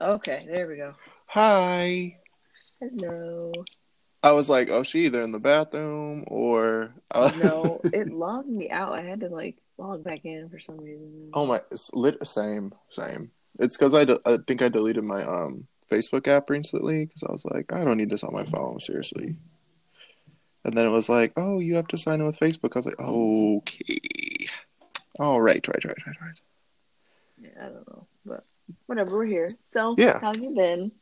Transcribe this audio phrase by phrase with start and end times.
[0.00, 0.94] Okay, there we go.
[1.26, 2.16] Hi.
[2.80, 3.52] Hello.
[4.22, 6.94] I was like, oh, she either in the bathroom or.
[7.10, 7.32] Uh...
[7.42, 8.96] No, it logged me out.
[8.96, 11.30] I had to like log back in for some reason.
[11.34, 12.24] Oh my, it's lit.
[12.26, 13.30] Same, same.
[13.58, 17.32] It's because I, de- I think I deleted my um Facebook app recently because I
[17.32, 18.78] was like, I don't need this on my phone.
[18.78, 19.36] Seriously.
[20.64, 22.76] And then it was like, oh, you have to sign in with Facebook.
[22.76, 24.46] I was like, okay.
[25.18, 26.40] All right, right, right, right, right.
[27.40, 28.06] Yeah, I don't know,
[28.86, 29.16] whatever.
[29.16, 29.48] We're here.
[29.68, 30.18] So, Yeah.
[30.20, 30.92] how you been?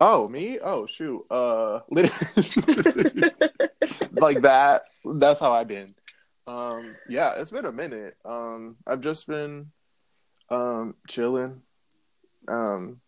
[0.00, 0.58] Oh, me?
[0.60, 1.24] Oh, shoot.
[1.30, 2.12] Uh, lit-
[4.12, 4.82] like that.
[5.04, 5.94] That's how I've been.
[6.46, 8.16] Um, yeah, it's been a minute.
[8.24, 9.70] Um, I've just been
[10.48, 11.62] um chilling.
[12.48, 13.00] Um,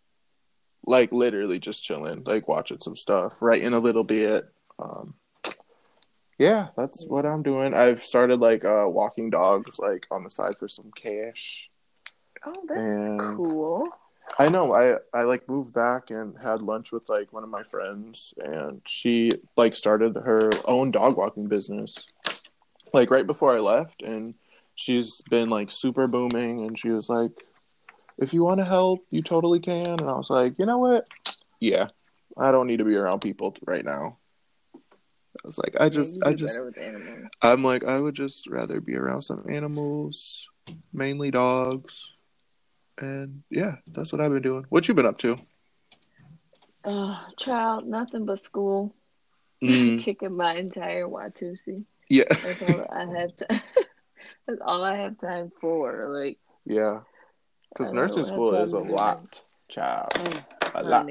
[0.86, 4.44] like literally just chilling, like watching some stuff, writing a little bit.
[4.78, 5.14] Um,
[6.38, 7.74] yeah, that's what I'm doing.
[7.74, 11.70] I've started like uh walking dogs like on the side for some cash.
[12.44, 13.88] Oh, that's And- cool.
[14.38, 14.72] I know.
[14.72, 18.80] I I like moved back and had lunch with like one of my friends, and
[18.86, 21.98] she like started her own dog walking business,
[22.94, 24.34] like right before I left, and
[24.74, 26.64] she's been like super booming.
[26.64, 27.32] And she was like,
[28.16, 31.06] "If you want to help, you totally can." And I was like, "You know what?
[31.60, 31.88] Yeah,
[32.38, 34.16] I don't need to be around people right now."
[34.74, 37.28] I was like, I just, Yeah, I just, better with animals.
[37.42, 40.46] I'm like, I would just rather be around some animals,
[40.92, 42.12] mainly dogs.
[43.02, 44.64] And yeah, that's what I've been doing.
[44.68, 45.36] What you been up to?
[46.84, 48.94] Uh, child, nothing but school.
[49.62, 51.84] Mm, Kicking my entire Watusi.
[52.08, 53.46] yeah, That's all I have to.
[54.46, 56.08] that's all I have time for.
[56.10, 57.00] Like, yeah.
[57.70, 60.10] Because nursing school is a lot, child.
[60.14, 60.44] oh,
[60.74, 61.08] A lot.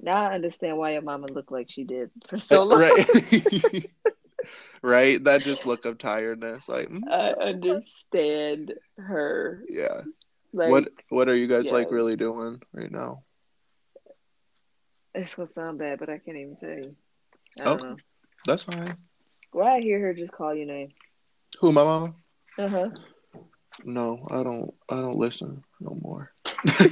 [0.00, 2.78] Now I understand why your mama looked like she did for so long.
[2.78, 3.86] Right.
[4.82, 5.24] right.
[5.24, 6.68] That just look of tiredness.
[6.68, 9.64] Like, mm, I understand her.
[9.68, 10.02] yeah.
[10.52, 13.22] Like, what What are you guys like really doing right now?
[15.14, 16.94] it's gonna sound bad, but I can't even tell you.
[17.60, 17.96] I don't know.
[18.46, 18.96] That's fine.
[19.52, 20.90] Why I hear her just call your name?
[21.60, 22.14] Who, my mama?
[22.56, 22.88] Uh huh.
[23.84, 24.72] No, I don't.
[24.88, 26.32] I don't listen no more.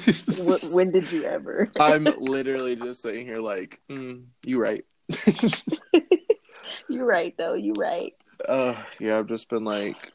[0.72, 1.70] When did you ever?
[1.80, 4.84] I'm literally just sitting here like, mm, you right.
[6.88, 7.54] You're right, though.
[7.54, 8.12] You're right.
[8.48, 10.12] uh, yeah, I've just been like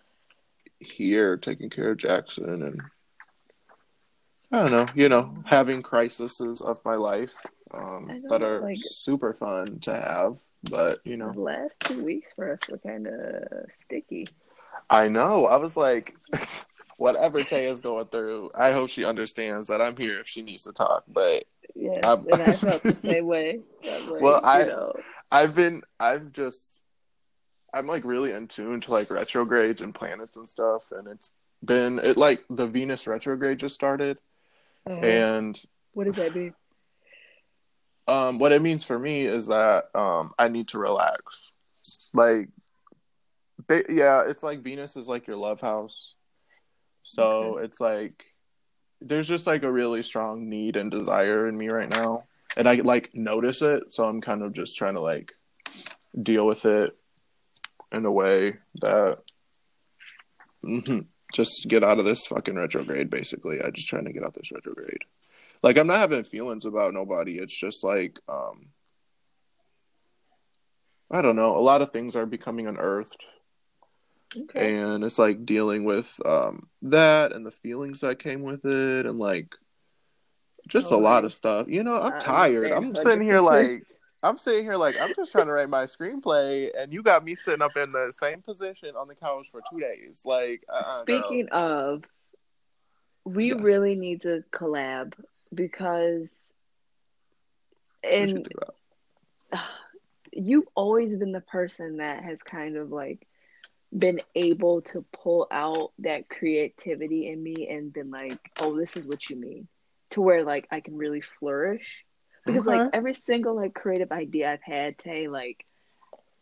[0.80, 2.82] here taking care of Jackson and
[4.52, 7.34] I don't know, you know, having crises of my life
[7.74, 10.38] um, that are like- super fun to have.
[10.70, 14.28] But you The know, last two weeks for us were kind of sticky.
[14.90, 15.48] I know.
[15.48, 16.16] I was like,
[16.98, 20.64] whatever Tay is going through, I hope she understands that I'm here if she needs
[20.66, 21.04] to talk.
[21.08, 21.46] But
[21.76, 23.62] and I felt the same way.
[23.84, 24.94] Like, Well, I, know.
[25.32, 26.84] I've been, I've just,
[27.74, 31.32] I'm like really in tune to like retrogrades and planets and stuff, and it's
[31.66, 34.18] been it like the Venus retrograde just started,
[34.90, 35.62] uh, and
[35.94, 36.54] what does that mean?
[38.08, 41.52] um, what it means for me is that um, I need to relax.
[42.14, 42.50] Like,
[43.68, 46.16] ba- yeah, it's like Venus is like your love house,
[47.04, 48.26] so it's like
[49.02, 52.26] there's just like a really strong need and desire in me right now,
[52.58, 55.34] and I like notice it, so I'm kind of just trying to like
[56.22, 56.96] deal with it
[57.92, 59.20] in a way that
[60.64, 61.08] Mhm.
[61.32, 63.10] Just get out of this fucking retrograde.
[63.10, 65.04] Basically, I just trying to get out this retrograde.
[65.64, 67.38] Like I'm not having feelings about nobody.
[67.38, 68.68] It's just like um
[71.10, 71.58] I don't know.
[71.58, 73.26] A lot of things are becoming unearthed
[74.36, 74.76] Okay.
[74.82, 79.20] and it's like dealing with um that and the feelings that came with it and
[79.20, 79.54] like
[80.70, 81.68] just a Oh, lot of stuff.
[81.68, 82.72] You know, I'm I tired.
[82.72, 83.84] I'm sitting here like
[84.24, 87.36] I'm sitting here like I'm just trying to write my screenplay and you got me
[87.36, 90.22] sitting up in the same position on the couch for 2 days.
[90.26, 91.02] Like uh-uh, girl.
[91.02, 92.04] Speaking of,
[93.26, 93.60] we Yes.
[93.62, 95.14] really need to collab
[95.54, 96.52] because,
[98.04, 98.48] and
[100.32, 103.28] you've always been the person that has kind of like
[103.98, 109.06] been able to pull out that creativity in me and been like, oh, this is
[109.06, 109.68] what you mean,
[110.12, 112.06] to where like I can really flourish.
[112.46, 112.90] Because like uh-huh.
[112.94, 115.66] every single like creative idea I've had, Tay, like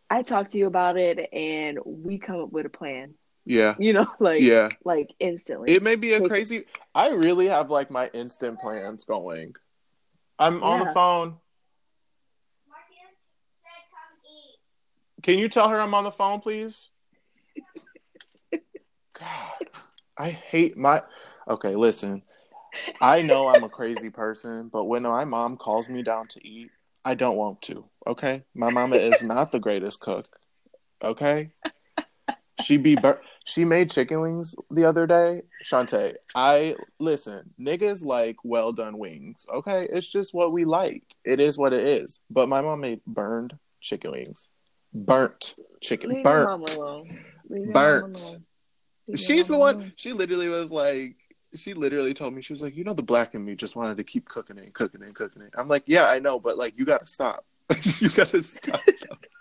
[0.09, 3.13] I talk to you about it and we come up with a plan.
[3.45, 3.75] Yeah.
[3.77, 4.69] You know, like Yeah.
[4.83, 5.71] like instantly.
[5.73, 6.65] It may be a crazy
[6.95, 9.53] I really have like my instant plans going.
[10.37, 11.35] I'm on the phone.
[15.21, 16.89] Can you tell her I'm on the phone, please?
[19.19, 19.69] God,
[20.17, 21.03] I hate my.
[21.47, 22.23] Okay, listen.
[23.01, 26.71] I know I'm a crazy person, but when my mom calls me down to eat,
[27.05, 27.85] I don't want to.
[28.07, 30.27] Okay, my mama is not the greatest cook.
[31.03, 31.51] Okay,
[32.61, 35.41] she be bur- she made chicken wings the other day.
[35.65, 39.45] Shantae, I listen, niggas like well done wings.
[39.51, 39.87] Okay.
[39.91, 41.03] It's just what we like.
[41.23, 42.19] It is what it is.
[42.29, 44.49] But my mom made burned chicken wings.
[44.93, 46.09] Burnt chicken.
[46.09, 46.61] Leave burnt.
[46.61, 47.19] your alone.
[47.49, 48.13] Leave your Burnt.
[48.13, 48.45] mom alone.
[49.07, 51.15] Leave She's the one she literally was like
[51.55, 53.97] she literally told me she was like, you know, the black in me just wanted
[53.97, 55.53] to keep cooking it and cooking it and cooking it.
[55.57, 57.45] I'm like, yeah, I know, but like, you gotta stop.
[57.99, 58.81] you gotta stop.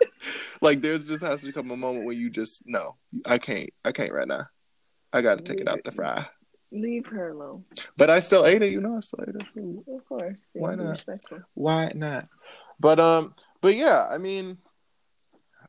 [0.63, 2.97] like, there just has to come a moment where you just no,
[3.27, 4.47] I can't, I can't right now.
[5.13, 6.27] I gotta take it out the fry.
[6.71, 7.65] Leave her alone.
[7.97, 8.73] But I still ate it.
[8.73, 9.47] You know, I still ate it.
[9.55, 9.85] food.
[9.89, 10.37] Of course.
[10.55, 10.91] Yeah, Why not?
[10.91, 11.41] Respectful.
[11.55, 12.29] Why not?
[12.79, 14.59] But um, but yeah, I mean,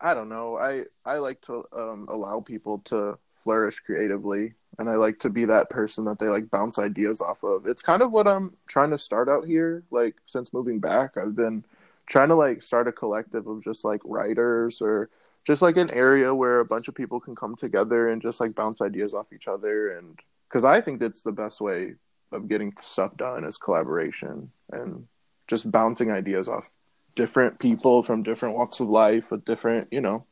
[0.02, 0.58] I don't know.
[0.58, 5.46] I I like to um allow people to flourish creatively, and I like to be
[5.46, 7.68] that person that they like bounce ideas off of.
[7.68, 9.84] It's kind of what I'm trying to start out here.
[9.92, 11.66] Like since moving back, I've been
[12.08, 15.10] trying to like start a collective of just like writers or
[15.46, 18.56] just like an area where a bunch of people can come together and just like
[18.56, 21.94] bounce ideas off each other and because i think that's the best way
[22.32, 25.08] of getting stuff done is collaboration and
[25.48, 26.70] just bouncing ideas off
[27.16, 30.26] different people from different walks of life with different you know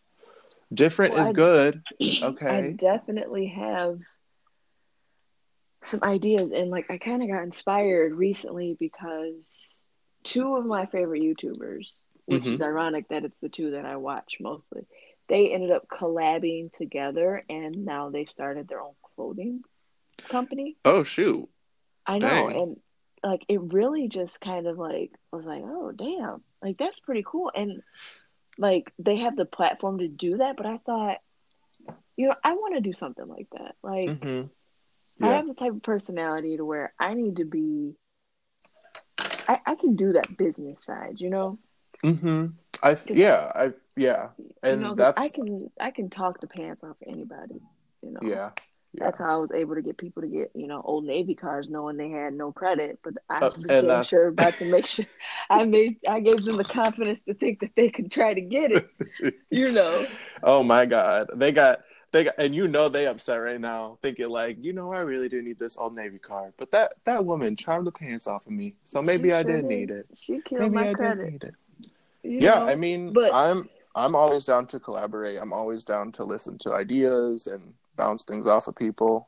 [0.74, 1.82] different Well, is I- good
[2.22, 2.48] Okay.
[2.48, 4.00] I definitely have
[5.88, 9.86] some ideas, and like I kind of got inspired recently because
[10.24, 11.92] two of my favorite YouTubers,
[12.26, 12.64] which is Mhm.
[12.64, 14.86] ironic that it's the two that I watch mostly,
[15.28, 19.64] they ended up collabing together, and now they've started their own clothing
[20.30, 20.78] company.
[20.86, 21.50] oh shoot
[22.06, 22.56] I know, Dang.
[22.62, 22.82] and
[23.24, 27.52] like it really just kind of like was like, oh damn, like that's pretty cool,
[27.54, 27.82] and
[28.58, 30.56] like they have the platform to do that.
[30.58, 31.18] But I thought,
[32.16, 33.76] you know, I want to do something like that.
[33.84, 34.10] Like
[35.20, 37.96] hmm I have the type of personality to where I need to be.
[39.48, 41.58] I, I can do that business side, you know.
[42.04, 42.48] hmm
[42.84, 44.30] i yeah i yeah
[44.64, 47.62] and you know, that's I can I can talk the pants off anybody.
[48.04, 48.20] You know.
[48.22, 48.52] yeah
[48.94, 51.36] yeah That's how I was able to get people to get, you know, old Navy
[51.36, 53.00] cars knowing they had no credit.
[53.04, 55.06] But I Uh, was damn sure about to make sure
[55.50, 58.72] I made I gave them the confidence to think that they could try to get
[58.72, 58.90] it.
[59.50, 60.08] You know.
[60.44, 61.30] Oh my god.
[61.36, 61.80] They got
[62.18, 65.30] they got and you know they upset right now, thinking like, you know, I really
[65.30, 66.52] do need this old navy car.
[66.58, 68.74] But that that woman charmed the pants off of me.
[68.86, 70.08] So maybe She I sure did need it.
[70.16, 71.24] She killed Maybe my I credit.
[71.24, 71.56] did need it.
[72.24, 72.68] Yeah, know?
[72.68, 75.40] I mean but- I'm I'm always down to collaborate.
[75.40, 79.28] I'm always down to listen to ideas and bounce things off of people.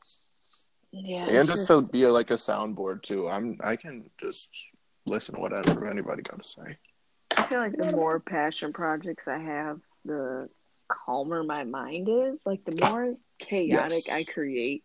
[0.92, 3.28] yeah, and just to be like a soundboard too.
[3.28, 4.50] I'm I can just
[5.06, 6.76] listen to whatever anybody got to say.
[7.36, 10.48] I feel like the more passion projects I have, the
[10.90, 12.44] calmer my mind is.
[12.46, 14.10] Like the more chaotic Yes.
[14.10, 14.84] I create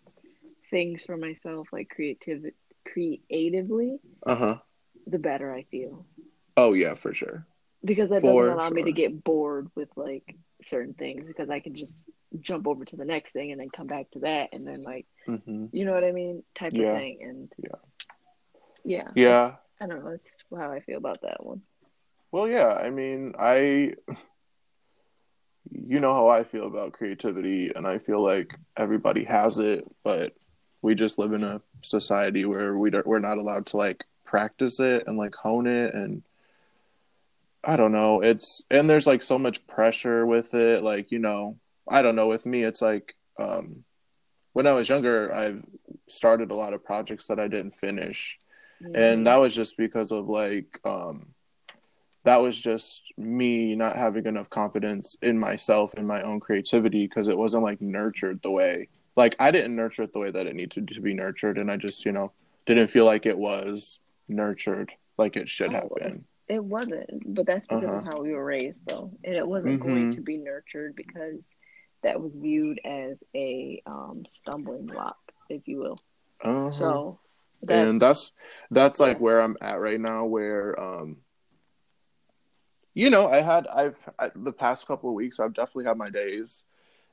[0.71, 2.45] things for myself, like creative
[2.85, 4.59] creatively, Uh-huh.
[5.07, 6.05] the better I feel.
[6.57, 7.45] Oh yeah, for sure.
[7.83, 10.23] Because that For doesn't allow me to get bored with like
[10.63, 12.09] certain things because I can just
[12.39, 15.05] jump over to the next thing and then come back to that and then like
[15.25, 16.85] hmm you know what I mean type Yeah.
[16.87, 17.75] of thing and Yeah.
[18.83, 19.55] yeah Yeah.
[19.81, 21.61] I don't know that's how I feel about that one
[22.31, 22.73] Well, yeah.
[22.73, 23.93] I mean, I,
[25.71, 30.33] you know how I feel about creativity, and I feel like everybody has it, but
[30.81, 34.79] we just live in a society where we don't, we're not allowed to like practice
[34.79, 36.23] it and like hone it, and
[37.63, 38.21] I don't know.
[38.21, 40.83] It's and there's like so much pressure with it.
[40.83, 41.57] Like you know,
[41.87, 42.27] I don't know.
[42.27, 43.83] With me, it's like um,
[44.53, 45.55] when I was younger, I
[46.07, 48.37] started a lot of projects that I didn't finish
[48.93, 51.27] and that was just because of like um
[52.25, 57.27] that was just me not having enough confidence in myself and my own creativity because
[57.29, 60.55] it wasn't like nurtured the way like i didn't nurture it the way that it
[60.55, 62.31] needed to be nurtured and i just you know
[62.65, 67.45] didn't feel like it was nurtured like it should have Oh, been It wasn't, but
[67.47, 68.11] that's because of Uh-huh.
[68.11, 70.15] how we were raised, though, and it wasn't going Mhm.
[70.15, 71.53] to be nurtured because
[72.03, 75.17] that was viewed as a um, stumbling block,
[75.49, 75.99] if you will.
[76.43, 76.71] uh-huh.
[76.71, 77.19] So,
[77.69, 78.31] and that's,
[78.69, 80.25] that's that's like where I'm at right now.
[80.25, 81.17] Where um,
[82.95, 86.09] you know, I had I've I, the past couple of weeks I've definitely had my
[86.09, 86.63] days,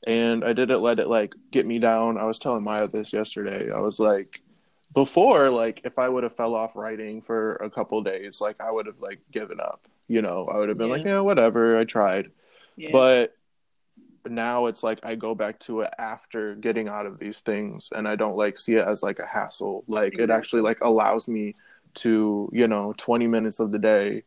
[0.07, 2.17] and I didn't let it like get me down.
[2.17, 3.71] I was telling Maya this yesterday.
[3.71, 4.41] I was like,
[4.95, 8.61] before like if I would have fell off writing for a couple of days, like
[8.63, 9.87] I would have like given up.
[10.09, 11.15] You know, I would have been like, Yeah.
[11.15, 12.31] yeah, whatever, I tried.
[12.77, 12.91] yeah.
[12.93, 13.35] But
[14.29, 18.07] now it's like I go back to it after getting out of these things and
[18.07, 19.83] I don't like see it as like a hassle.
[19.89, 21.57] Like it actually like allows me
[21.95, 24.23] to, you know, 20 minutes of the day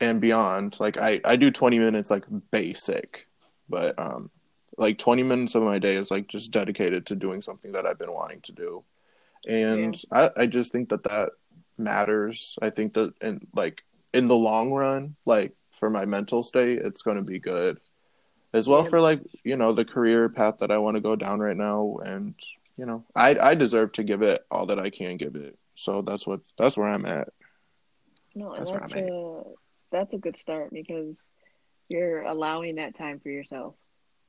[0.00, 0.78] and beyond.
[0.80, 3.26] Like I I do 20 minutes like basic,
[3.68, 4.30] but um
[4.78, 7.98] like 20 minutes of my day is like just dedicated to doing something that I've
[7.98, 8.84] been wanting to do.
[9.48, 11.30] And I I just think that that
[11.78, 12.58] matters.
[12.60, 17.02] I think that in like in the long run, like for my mental state, it's
[17.02, 17.78] going to be good
[18.54, 18.88] as well Yeah.
[18.90, 21.98] for like you know the career path that I want to go down right now,
[22.04, 22.34] and
[22.76, 25.58] you know I I deserve to give it all that I can give it.
[25.74, 27.28] So that's what that's where I'm at.
[28.34, 29.10] No, and That's where that's I'm at.
[29.90, 31.28] That's a good start because
[31.88, 33.74] you're allowing that time for yourself,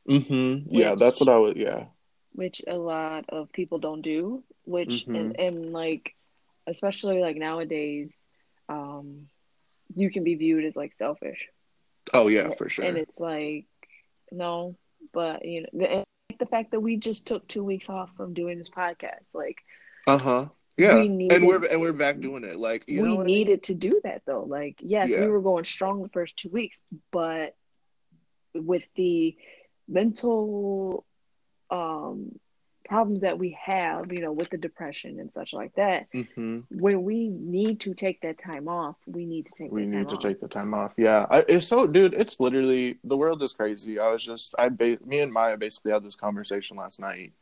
[0.10, 0.68] Mm-hmm.
[0.70, 1.58] Yeah, that's what I would.
[1.58, 1.86] Yeah.
[2.34, 4.44] which a lot of people don't do.
[4.66, 5.16] Which Mhm.
[5.16, 6.16] and, and like
[6.68, 8.24] especially like nowadays,
[8.70, 9.28] um,
[9.96, 11.48] you can be viewed as like selfish.
[12.14, 12.86] Oh yeah, for sure.
[12.86, 13.66] And it's like,
[14.32, 14.76] no,
[15.14, 16.04] but you know, the,
[16.40, 19.64] the fact that we just took two weeks off from doing this podcast, like
[20.06, 20.46] Uh huh.
[20.78, 22.58] Yeah, We needed- and we're and we're back doing it.
[22.58, 23.36] Like you we know, what I mean?
[23.36, 24.44] needed to do that though.
[24.44, 25.22] Like, yes, Yeah.
[25.22, 26.80] we were going strong the first two weeks,
[27.12, 27.56] but
[28.54, 29.36] with the
[29.88, 31.06] mental
[31.72, 32.38] um
[32.86, 36.64] problems that we have, you know, with the depression and such like that, Mhm.
[36.70, 40.16] when we need to take that time off, we need to take We need to
[40.16, 40.22] off.
[40.22, 40.94] take the time off.
[40.96, 42.14] Yeah, I, it's so, dude.
[42.14, 44.00] It's literally the world is crazy.
[44.00, 47.34] I was just, I, ba- me and Maya basically had this conversation last night,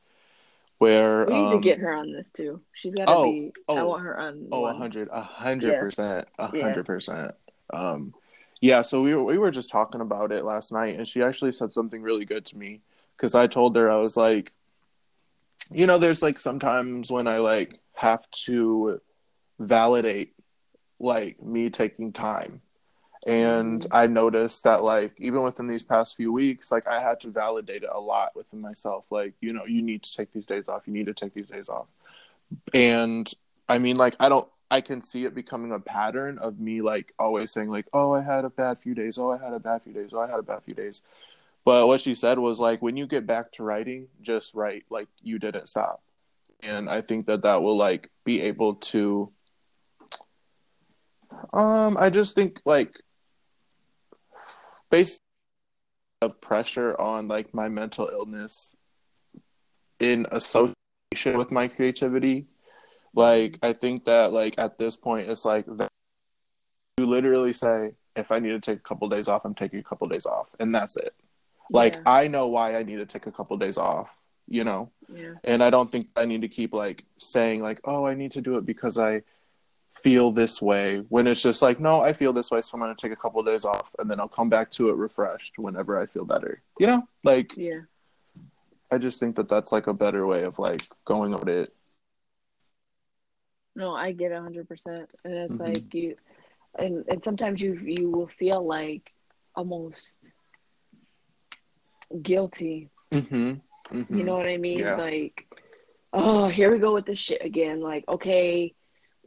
[0.78, 2.62] where We need um, to get her on this too.
[2.74, 3.52] She's got to oh, be.
[3.70, 4.48] I oh, want her on.
[4.52, 5.80] Oh, hundred, a hundred Yeah.
[5.80, 7.32] percent, a hundred percent.
[7.74, 8.14] Um,
[8.62, 8.82] yeah.
[8.82, 11.72] So we were we were just talking about it last night, and she actually said
[11.72, 12.82] something really good to me
[13.16, 14.52] because I told her I was like,
[15.72, 19.00] you know, there's like sometimes when I like have to
[19.60, 20.34] validate
[21.00, 22.62] like me taking time.
[23.26, 23.86] And.
[23.92, 27.84] I noticed that, like, even within these past few weeks, like, I had to validate
[27.84, 29.06] it a lot within myself.
[29.10, 30.84] Like, you know, you need to take these days off.
[30.86, 31.88] You need to take these days off.
[32.74, 33.32] And
[33.68, 37.14] I mean, like, I don't, I can see it becoming a pattern of me, like,
[37.18, 39.18] always saying, like, oh, I had a bad few days.
[39.18, 40.10] Oh, I had a bad few days.
[40.12, 41.02] Oh, I had a bad few days.
[41.64, 45.08] But what she said was, like, when you get back to writing, just write, like,
[45.24, 46.02] you didn't stop.
[46.62, 49.32] And I think that that will, like, be able to,
[51.54, 53.02] um, I just think, like,
[54.96, 55.20] based
[56.22, 58.74] of pressure on like my mental illness
[60.00, 62.48] in association with my creativity
[63.14, 65.90] like i think that like at this point it's like that
[66.98, 69.84] you literally say if i need to take a couple days off i'm taking a
[69.84, 71.14] couple days off and that's it
[71.70, 72.02] like Yeah.
[72.06, 74.10] i know why i need to take a couple days off
[74.48, 75.34] you know Yeah.
[75.44, 78.42] and i don't think i need to keep like saying like oh i need to
[78.42, 79.22] do it because i
[79.96, 82.94] feel this way when it's just like no i feel this way so i'm going
[82.94, 85.58] to take a couple of days off and then i'll come back to it refreshed
[85.58, 87.82] whenever i feel better you know like Yeah.
[88.92, 91.72] i just think that that's like a better way of like going about it
[93.78, 95.68] No, I get hundred percent, and it's Mhm.
[95.68, 96.16] like you,
[96.80, 99.12] and and sometimes you you will feel like
[99.54, 100.32] almost
[102.22, 102.90] guilty.
[103.12, 103.60] mm-hmm.
[104.18, 104.80] You know what I mean?
[104.80, 104.96] Yeah.
[104.96, 105.46] Like,
[106.14, 107.82] oh, here we go with this shit again.
[107.82, 108.74] Like, okay,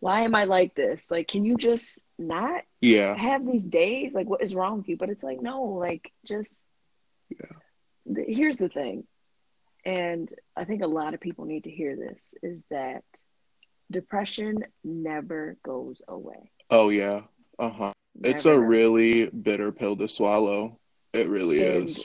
[0.00, 1.10] why am I like this?
[1.10, 4.14] Like, can you just not yeah have these days?
[4.14, 4.96] Like, what is wrong with you?
[4.96, 6.66] But it's like, no, like, just.
[7.30, 7.56] Yeah.
[8.14, 9.06] th- here's the thing,
[9.84, 13.04] and I think a lot of people need to hear this: is that
[13.90, 16.50] depression never goes away.
[16.70, 17.22] oh yeah
[17.58, 20.78] uh-huh it's a really bitter pill to swallow
[21.14, 22.04] it really And is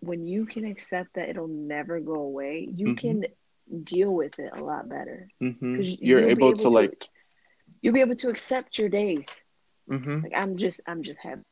[0.00, 2.98] when you can accept that it'll never go away, you Mhm.
[2.98, 3.24] can
[3.84, 5.28] deal with it a lot better.
[5.40, 7.04] hmm 'cause you're able, able to- like
[7.82, 9.28] You'll be able to accept your days.
[9.88, 11.42] hmm Like I'm just, I'm just happy,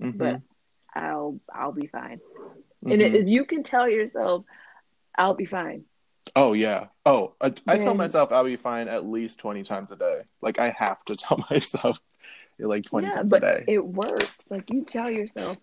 [0.00, 0.40] hmm but
[0.94, 2.20] I'll, I'll be fine.
[2.84, 2.92] Mm-hmm.
[2.92, 4.44] And if you can tell yourself,
[5.16, 5.84] I'll be fine.
[6.36, 6.86] Oh yeah.
[7.06, 10.22] Oh, I, I tell myself I'll be fine at least twenty times a day.
[10.40, 11.98] Like I have to tell myself
[12.58, 13.64] like twenty yeah, times a day.
[13.66, 14.50] it works.
[14.50, 15.58] Like you tell yourself,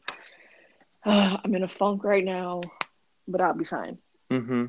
[1.06, 2.62] "Ah, I'm in a funk right now,
[3.28, 3.98] but I'll be fine.
[4.32, 4.66] mm-hmm.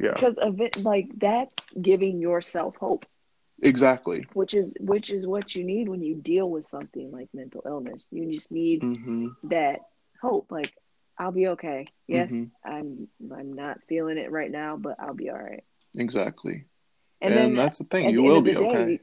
[0.00, 0.12] Yeah.
[0.14, 3.06] Because of it, like that's giving yourself hope.
[3.62, 4.26] Exactly.
[4.34, 8.06] which is which is what you need when you deal with something like mental illness.
[8.10, 9.28] You just need Mm-hmm.
[9.44, 9.80] that
[10.20, 10.50] hope.
[10.50, 10.72] Like
[11.18, 11.86] I'll be okay.
[12.06, 12.50] Yes, Mhm.
[12.64, 15.62] I'm I'm not feeling it right now, but I'll be all right.
[15.96, 16.64] Exactly.
[17.20, 18.10] And, And, then that's the thing.
[18.10, 19.00] You the will be day, okay.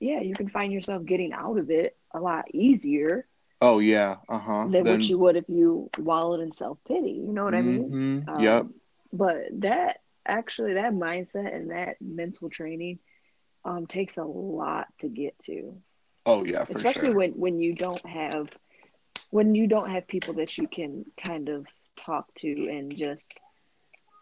[0.00, 3.26] yeah, you can find yourself getting out of it a lot easier
[3.60, 4.16] Oh yeah.
[4.28, 4.64] Uh huh.
[4.70, 7.12] than what you would if you wallowed in self pity.
[7.26, 7.90] You know what I mean?
[7.92, 8.28] Mm-hmm.
[8.28, 8.66] Um, yep.
[9.12, 12.98] But that actually, that mindset and that mental training
[13.66, 15.76] um, takes a lot to get to.
[16.24, 16.64] Oh yeah.
[16.64, 17.16] For especially sure.
[17.16, 18.48] when when you don't have
[19.30, 23.32] when you don't have people that you can kind of talk to and just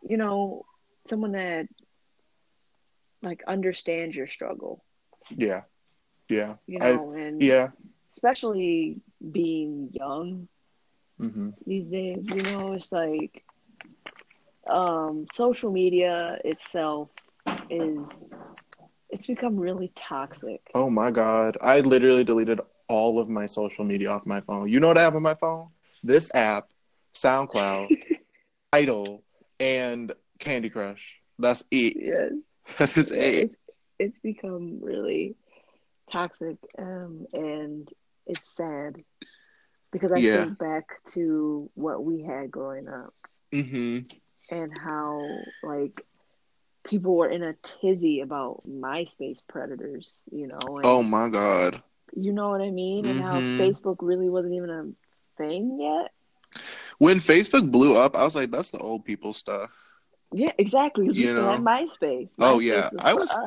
[0.08, 0.64] you know
[1.06, 1.66] someone that
[3.22, 4.82] like understands your struggle
[5.30, 5.62] yeah.
[6.28, 6.56] Yeah.
[6.66, 7.68] you I- know and yeah.
[8.10, 10.48] especially being young
[11.20, 11.50] Mm-hmm.
[11.64, 13.44] these days you know it's like
[14.66, 17.08] um social media itself
[17.70, 18.34] is
[19.14, 21.56] it's become really toxic Oh my god.
[21.62, 24.68] I literally deleted all of my social media off my phone.
[24.68, 25.68] You know what I have on my phone?
[26.02, 26.68] This app
[27.14, 27.90] SoundCloud,
[28.73, 29.25] Idol,
[29.61, 31.21] and Candy Crush.
[31.38, 31.97] That's it.
[31.97, 32.33] Yes.
[32.78, 33.50] That is it.
[33.50, 33.56] it's,
[33.99, 35.37] it's become really
[36.11, 37.88] toxic um, and
[38.26, 38.97] it's sad
[39.92, 40.47] because I Yeah.
[40.47, 43.14] think back to what we had growing up
[43.52, 44.00] hmm
[44.50, 46.04] and how like
[46.84, 51.82] people were in a tizzy about MySpace predators, you know, and Oh my god.
[52.14, 53.58] you know what I mean, and how Mhm.
[53.58, 54.90] Facebook really wasn't even a
[55.36, 56.12] thing yet.
[56.98, 59.70] When Facebook blew up, I was like, "That's the old people stuff."
[60.32, 61.04] Yeah, exactly.
[61.04, 61.70] Because we You still had know?
[61.70, 62.30] MySpace.
[62.38, 62.90] Oh, MySpace yeah.
[63.00, 63.38] I was- us.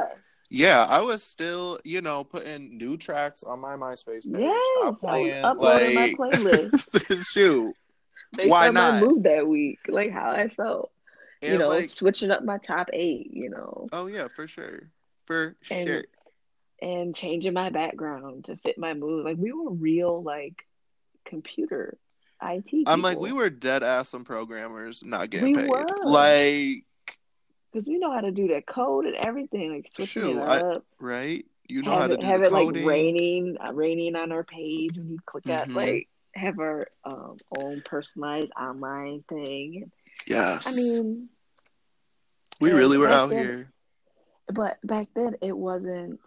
[0.49, 4.39] Yeah, I was still, you know, putting new tracks on my MySpace page.
[4.39, 7.31] Yes, I Stop was playing, uploading my playlist.
[7.33, 7.75] shoot,
[8.35, 9.03] based Why on my not?
[9.09, 10.91] mood that week, like how I felt.
[11.41, 14.89] You know, like, switching up my top eight, you know, oh yeah, for sure,
[15.25, 16.03] for And- sure.
[16.81, 19.25] and changing my background to fit my mood.
[19.25, 20.65] Like we were real, like
[21.25, 21.97] computer
[22.41, 22.83] IT.
[22.87, 25.69] I'm like, we were dead ass some programmers not getting We paid.
[25.69, 25.85] were.
[26.03, 26.85] Like,
[27.71, 30.59] because we know how to do that code and everything, like switching Shoot, it I-
[30.61, 30.85] up.
[30.99, 31.45] right?
[31.69, 32.83] You know how have to it, do have it coding.
[32.83, 35.67] like raining, uh, raining on our page when you click that.
[35.67, 35.75] Mhm.
[35.75, 39.91] Like have our um, own personalized online thing.
[40.27, 40.67] Yes.
[40.67, 41.29] I mean,
[42.61, 43.71] we really were out then- here.
[44.53, 46.19] but back then it wasn't.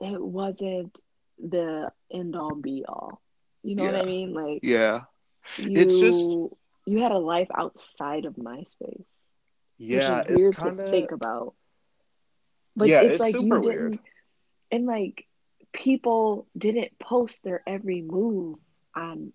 [0.00, 0.94] It wasn't
[1.38, 3.20] the end all be all.
[3.64, 4.32] You know what I mean?
[4.32, 5.02] Like Yeah.
[5.56, 6.24] you, It's just-
[6.86, 9.04] you had a life outside of MySpace.
[9.76, 11.54] Yeah, which is weird it's kind to of think about.
[12.76, 13.98] But Yeah, it's, it's like you super weird.
[14.70, 15.26] and like
[15.72, 18.58] people didn't post their every move
[18.94, 19.32] on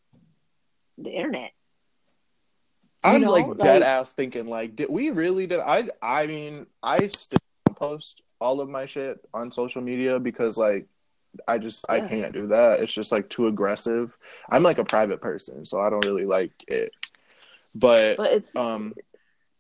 [0.98, 1.52] the internet.
[3.06, 5.60] you I'm know, like dead like- ass thinking like, did we really did?
[5.60, 7.40] I I mean, I still
[7.76, 10.88] post all of my shit on social media because like
[11.48, 12.80] I just I can't do that.
[12.82, 14.16] It's just like too aggressive.
[14.52, 16.92] I'm like a private person, so I don't really like it.
[17.74, 18.94] But, But it's um,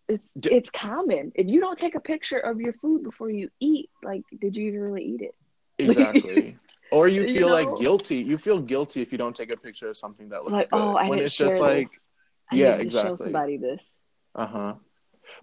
[0.07, 1.31] it's d- it's common.
[1.33, 4.67] If you don't take a picture of your food before you eat, like, did you
[4.67, 5.35] even really eat it?
[5.77, 6.57] Exactly.
[6.91, 7.53] Or you You feel know?
[7.55, 8.17] like guilty.
[8.17, 10.79] You feel guilty if you don't take a picture of something that looks like, good.
[10.79, 11.99] oh, I when it's just like, this.
[12.51, 13.17] I yeah, to show exactly.
[13.17, 13.83] somebody this.
[14.35, 14.73] uh huh.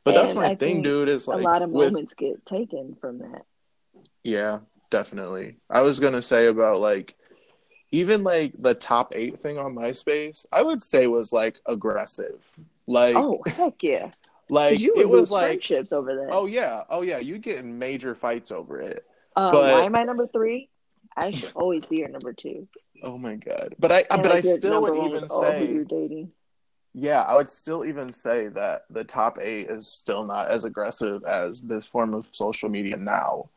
[0.04, 1.08] But that's my I thing, dude.
[1.08, 3.42] Is like a lot of with moments get taken from that.
[4.22, 5.56] Yeah, definitely.
[5.68, 7.16] I was gonna say about like
[7.90, 12.44] even like the top eight thing on MySpace, I would say was like aggressive.
[12.86, 14.12] Like oh heck yeah!
[14.48, 16.28] like you it was like friendships over that.
[16.30, 19.04] oh yeah, oh yeah, you get in major fights over it.
[19.40, 20.68] Uh, But- why am I number three?
[21.16, 22.68] I should always be your number two.
[23.02, 23.74] Oh my god.
[23.78, 26.32] But I And, but I still would even say you're dating.
[26.92, 31.24] yeah, I would still even say that the top eight is still not as aggressive
[31.24, 33.48] as this form of social media now,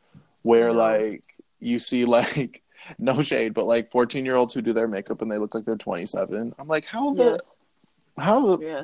[0.42, 0.78] where No.
[0.78, 1.22] like
[1.60, 2.62] you see like
[2.98, 5.64] no shade, but like fourteen year olds who do their makeup and they look like
[5.64, 6.54] they're twenty seven.
[6.58, 7.24] I'm like, how the
[8.18, 8.82] Yeah, how the yeah.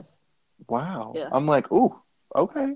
[0.68, 1.12] wow.
[1.16, 1.28] Yeah.
[1.32, 1.94] I'm like, ooh,
[2.36, 2.74] okay.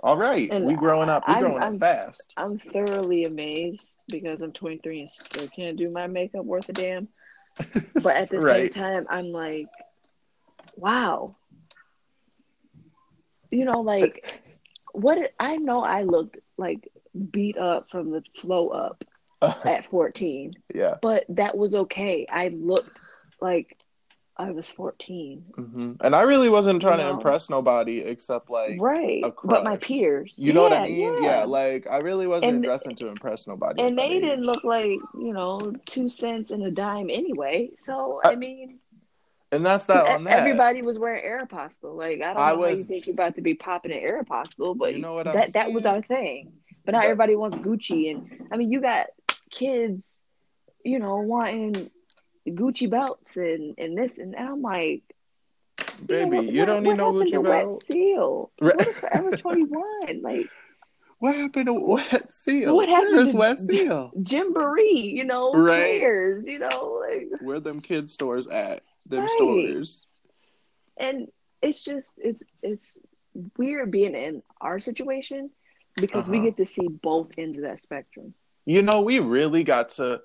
[0.00, 0.48] All right.
[0.52, 2.32] And we growing up we I'm- growing I'm- up fast.
[2.36, 7.08] I'm thoroughly amazed because I'm 23 and still can't do my makeup worth a damn.
[7.94, 9.66] But at the same time, I'm like,
[10.76, 11.34] wow.
[13.50, 14.42] You know, like,
[14.92, 16.88] what I know I looked like
[17.32, 19.02] beat up from the flow up
[19.42, 20.96] at 14, yeah.
[21.02, 22.26] but that was okay.
[22.30, 22.98] I looked
[23.40, 23.76] like
[24.40, 25.44] I was 14.
[25.56, 29.22] hmm And I really wasn't trying You to impress nobody except like right.
[29.44, 30.32] But my peers.
[30.36, 31.22] You know what I mean?
[31.22, 31.44] Yeah.
[31.44, 33.82] like I really wasn't And- dressing to impress nobody.
[33.82, 37.70] and that they didn't look like you know two cents and a dime anyway.
[37.78, 38.78] So Uh, I mean,
[39.50, 40.38] And that's that on that.
[40.38, 41.96] everybody was wearing Aeropostale.
[41.96, 44.76] Like I don't I know how you think you're about to be popping an Aeropostale,
[44.78, 46.52] but You know what that that was our thing.
[46.84, 49.06] But now But- everybody wants Gucci, and I mean, you got
[49.50, 50.16] kids,
[50.84, 51.90] you know, wanting
[52.54, 55.02] Gucci belts and and this, and I'm like,
[56.04, 57.68] Baby, what- you what- don't need what no happened Gucci to belt.
[57.68, 58.50] Wet Seal.
[58.58, 59.82] What is Forever 21?
[60.22, 60.48] Like
[61.18, 62.76] What happened to Wet Seal?
[62.76, 64.12] What happened Where's to- Wet Seal?
[64.22, 66.00] Gymboree, you know, Right.
[66.00, 68.82] players, you know, like Where them kid stores at?
[69.06, 69.30] Them Right.
[69.30, 70.06] stores.
[70.96, 71.28] and
[71.62, 72.98] it's just it's it's
[73.56, 75.50] weird being in our situation
[75.96, 76.46] because we Uh-huh.
[76.46, 78.34] get to see both ends of that spectrum.
[78.66, 80.20] You know, we really got to.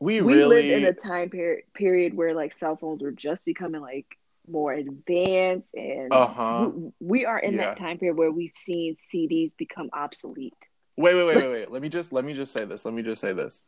[0.00, 0.70] We, We really.
[0.70, 4.06] lived in a time period period where like cell phones were just becoming like
[4.46, 6.70] more advanced and Uh-huh.
[6.74, 7.62] we, we are in Yeah.
[7.68, 10.52] that time period where we've seen CDs become obsolete.
[10.96, 11.70] Wait, wait, wait, wait, wait.
[11.70, 12.84] let me just let me just say this.
[12.84, 13.62] Let me just say this.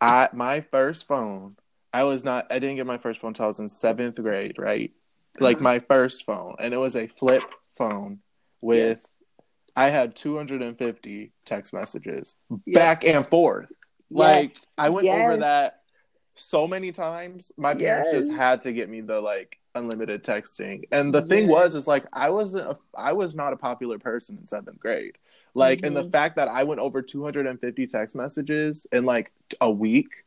[0.00, 1.56] I my first phone.
[1.92, 2.46] I was not.
[2.50, 4.56] I didn't get my first phone until I was in seventh grade.
[4.58, 4.92] Right,
[5.40, 5.64] like Uh-huh.
[5.64, 7.44] my first phone, and it was a flip
[7.76, 8.20] phone
[8.60, 8.78] with.
[9.00, 9.08] Yes.
[9.76, 12.74] I had 250 text messages Yep.
[12.74, 13.70] back and forth.
[14.10, 15.82] Like I went over that
[16.34, 17.52] so many times.
[17.56, 18.26] My parents Yes.
[18.26, 20.84] just had to get me the like unlimited texting.
[20.90, 21.50] And the thing Yes.
[21.50, 25.16] was is like I wasn't a, I was not a popular person in 7th grade.
[25.54, 26.12] Like and the Mhm.
[26.12, 30.24] fact that I went over 250 text messages in like a week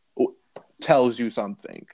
[0.82, 1.86] tells you something.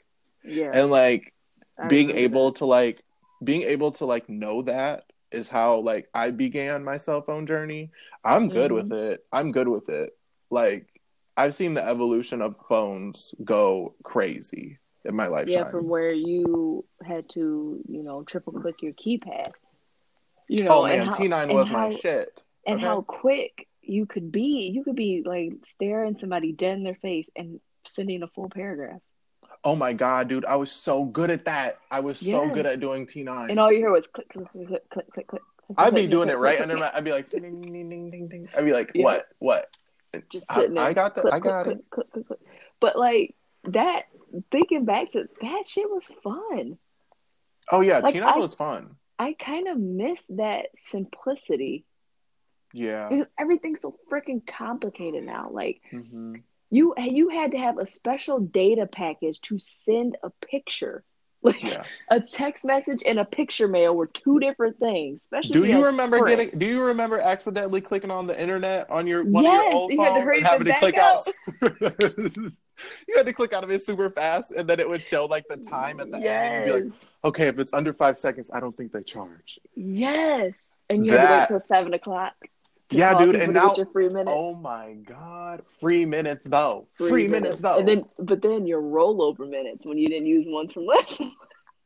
[0.43, 0.71] Yeah.
[0.73, 1.34] And like
[1.78, 3.04] I being able to like
[3.43, 7.91] being able to like know that is how like I began my cell phone journey.
[8.23, 8.89] I'm good Mm-hmm.
[8.89, 9.25] with it.
[9.32, 10.15] I'm good with it.
[10.49, 10.98] Like
[11.39, 15.54] I've seen the evolution of phones go crazy in my lifetime.
[15.54, 19.47] Yeah, from where you had to, you know, triple click your keypad.
[20.49, 22.41] You oh know, and man, T9 was how, my shit.
[22.67, 22.86] and okay?
[22.86, 24.69] how quick you could be.
[24.73, 28.99] You could be like staring somebody dead in their face and sending a full paragraph.
[29.63, 31.78] Oh my god, dude, I was so good at that.
[31.89, 33.49] I was so good at doing T9.
[33.49, 35.41] And all you hear was click, click, click, click, click, click, click.
[35.69, 37.62] I'd click, be click, doing click, it right under my I'd be like ding ding
[37.62, 38.49] ding ding ding ding.
[38.58, 39.06] I'd be like, Yeah.
[39.06, 39.25] what?
[39.39, 39.78] What?
[40.32, 40.84] Just I, sitting there.
[40.84, 41.34] I got that.
[41.34, 41.89] I got click, it.
[41.89, 42.39] click, click.
[42.80, 44.04] But like that,
[44.52, 46.78] thinking back to that shit was fun.
[47.72, 48.95] Oh yeah, Like, T9 was fun.
[49.17, 51.86] I kind of miss that simplicity
[52.74, 53.10] Yeah.
[53.10, 55.50] because everything's so freaking complicated now.
[55.52, 56.36] Like hmm
[56.72, 61.04] you, you had to have a special data package to send a picture.
[61.43, 61.84] Like Yeah.
[62.10, 65.21] a text message and a picture mail were two different things.
[65.21, 66.38] Especially Do you remember Sprint.
[66.39, 66.60] getting?
[66.60, 69.91] Do you remember accidentally clicking on the internet on your one Yes, of your old
[69.93, 71.28] you had to phones and having to click out?
[73.08, 75.45] you had to click out of it super fast, and then it would show like
[75.47, 76.23] the time at the end.
[76.25, 76.93] Yes, be like,
[77.25, 79.60] okay, if it's under five seconds, I don't think they charge.
[79.75, 80.54] yes.
[80.91, 82.34] And you had to That- wait till seven o'clock.
[82.91, 84.34] Yeah, dude, and now- free minute.
[84.36, 86.88] Oh my god, free minutes though.
[86.97, 87.62] Free, minutes.
[87.62, 87.78] though.
[87.78, 91.21] And then, but then your rollover minutes when you didn't use ones from last.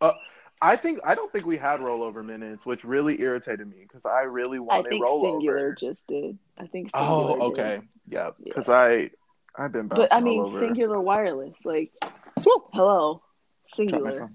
[0.01, 0.11] Uh,
[0.61, 4.23] I think I don't think we had rollover minutes, which really irritated me because I
[4.23, 5.41] really wanted I think rollover.
[5.41, 6.37] Cingular just did.
[6.57, 8.53] I think oh, Cingular Oh, okay, yeah, Yeah.
[8.55, 9.11] because I
[9.57, 10.45] I've been But I mean.
[10.47, 11.91] Cingular Wireless, like,
[12.45, 12.63] Woo!
[12.73, 13.21] hello,
[13.77, 14.29] Cingular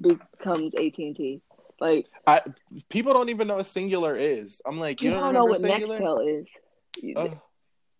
[0.00, 1.42] becomes AT and T.
[1.80, 2.42] Like, I
[2.88, 4.60] people don't even know what Cingular is.
[4.66, 6.00] I'm like, you people don't don't know what Cingular?
[6.00, 6.48] Nextel is.
[7.02, 7.40] You-.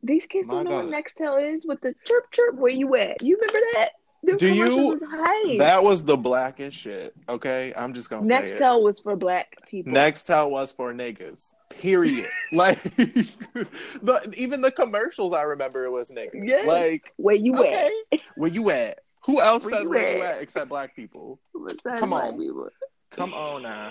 [0.02, 0.90] These kids don't know God.
[0.90, 2.56] what Nextel is with the chirp chirp.
[2.56, 3.22] Where you at?
[3.22, 3.90] You remember that?
[4.22, 7.14] The Do you- was that was the blackest shit.
[7.28, 8.34] Okay, I'm just gonna say.
[8.34, 9.92] Nextel was for black people.
[9.92, 11.54] Nextel was for niggas.
[11.70, 12.28] Period.
[12.52, 16.46] like the even the commercials I remember it was niggas.
[16.46, 16.64] Yeah.
[16.66, 18.20] Like Where you okay, at?
[18.36, 19.00] where you at?
[19.24, 20.36] Who else Where says you where you at?
[20.36, 21.40] at except black people?
[21.84, 22.38] Come on.
[22.38, 22.68] people.
[23.10, 23.90] Come on now.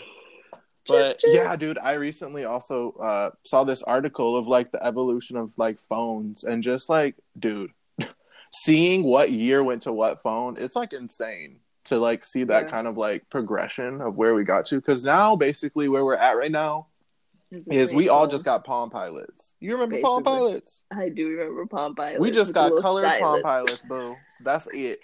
[0.88, 1.34] But chirp.
[1.34, 5.80] yeah, dude, I recently also uh, saw this article of like the evolution of like
[5.88, 7.72] phones and just like, dude,
[8.52, 12.72] seeing what year went to what phone, it's like insane to like see that Yeah.
[12.72, 14.76] kind of like progression of where we got to.
[14.76, 16.88] Because now, basically, where we're at right now
[17.52, 19.56] is we all just got Palm Pilots.
[19.60, 20.84] You remember Palm Pilots?
[20.92, 22.20] I do remember Palm Pilots.
[22.20, 23.42] We just got colored Palm.
[23.44, 24.16] Pilots, boo.
[24.44, 25.02] That's it.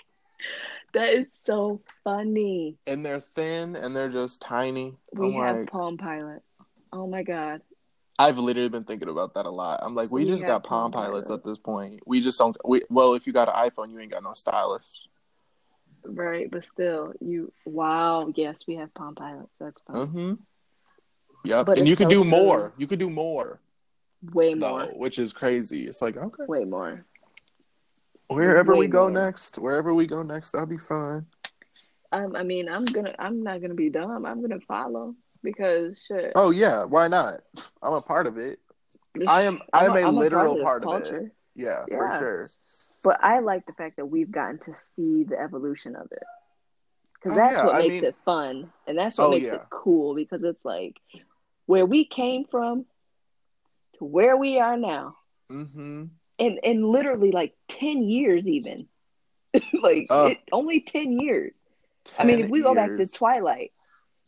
[0.95, 2.77] That is so funny.
[2.87, 4.95] And they're thin and they're just tiny.
[5.13, 6.41] We I'm have like, Palm Pilot.
[6.93, 7.61] Oh my god.
[8.17, 9.81] I've literally been thinking about that a lot.
[9.83, 11.39] I'm like, we, We just got Palm Palm Pilots Pilot.
[11.41, 11.99] at this point.
[12.05, 12.55] We just don't.
[12.63, 15.07] We well, if you got an iPhone, you ain't got no stylus.
[16.05, 19.51] Right, but still, you wow, yes, we have Palm Pilots.
[19.59, 19.95] That's fun.
[20.07, 20.33] Mm-hmm.
[21.43, 22.29] Yep, But and you could so do true.
[22.29, 22.73] more.
[22.77, 23.59] You could do more,
[24.33, 24.85] Way though, more.
[24.95, 25.85] which is crazy.
[25.87, 27.03] It's like okay, Way more.
[28.27, 29.11] Wherever we go more.
[29.11, 31.25] next, wherever we go next, that'll be fun.
[32.11, 34.25] Um, I mean, I'm gonna, I'm not gonna be dumb.
[34.25, 36.31] I'm gonna follow because shit.
[36.35, 37.41] Oh yeah, why not?
[37.81, 38.59] I'm a part of it.
[39.27, 39.61] I am.
[39.73, 41.31] I'm I'm, a, I'm literal of part of, it.
[41.55, 41.97] Yeah, Yeah.
[41.97, 42.49] for sure.
[43.03, 46.23] But I like the fact that we've gotten to see the evolution of it.
[47.13, 48.73] Because Oh, that's yeah, what I makes mean- it fun.
[48.87, 49.55] And that's what Oh, makes yeah.
[49.55, 50.95] it cool because it's like
[51.65, 52.85] where we came from
[53.99, 55.15] to where we are now.
[55.51, 56.05] Mm-hmm.
[56.37, 58.87] In in literally like ten years even.
[59.81, 60.27] like Oh.
[60.27, 61.53] it, only ten years.
[62.19, 63.71] I mean if we go back to Twilight.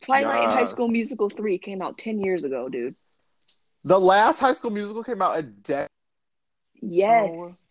[0.02, 2.94] Twilight and High School Musical three came out ten years ago, dude.
[3.84, 5.88] the last High School Musical came out a decade.
[6.80, 7.68] Yes.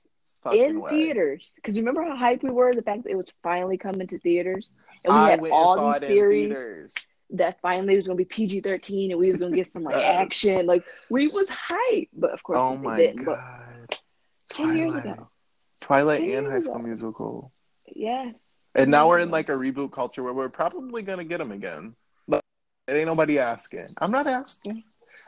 [0.54, 0.90] in way.
[0.90, 1.54] theaters.
[1.56, 4.74] Because remember how hype we were the fact that it was finally coming to theaters,
[5.04, 6.94] and we I had all these theories
[7.32, 9.72] that finally it was going to be PG thirteen, and we was going to get
[9.72, 10.66] some like action.
[10.66, 13.26] Like we was hype, but of course Oh my didn't.
[13.26, 13.97] But
[14.58, 14.66] god!
[14.68, 15.06] 10 years Twilight.
[15.16, 15.30] ago.
[15.82, 16.84] Twilight 10 and High School ago.
[16.84, 17.52] Musical,
[17.96, 18.36] yes,
[18.76, 21.96] and now we're in like a reboot culture where we're probably gonna get them again.
[22.28, 22.42] But
[22.88, 23.88] it ain't nobody asking.
[24.00, 24.84] I'm not asking.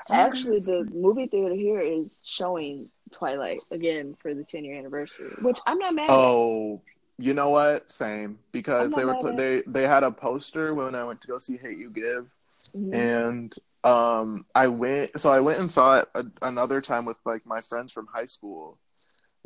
[0.10, 5.30] I'm actually, the movie theater here is showing Twilight again for the ten year anniversary,
[5.42, 6.10] which I'm not mad.
[6.10, 6.16] at.
[6.16, 6.82] Oh,
[7.18, 7.92] you know what?
[7.92, 11.38] Same because they were mad they they had a poster when I went to go
[11.38, 12.28] see Hate You Give,
[12.76, 12.94] Mhm.
[12.94, 17.46] and um I went so I went and saw it a, another time with like
[17.46, 18.78] my friends from high school,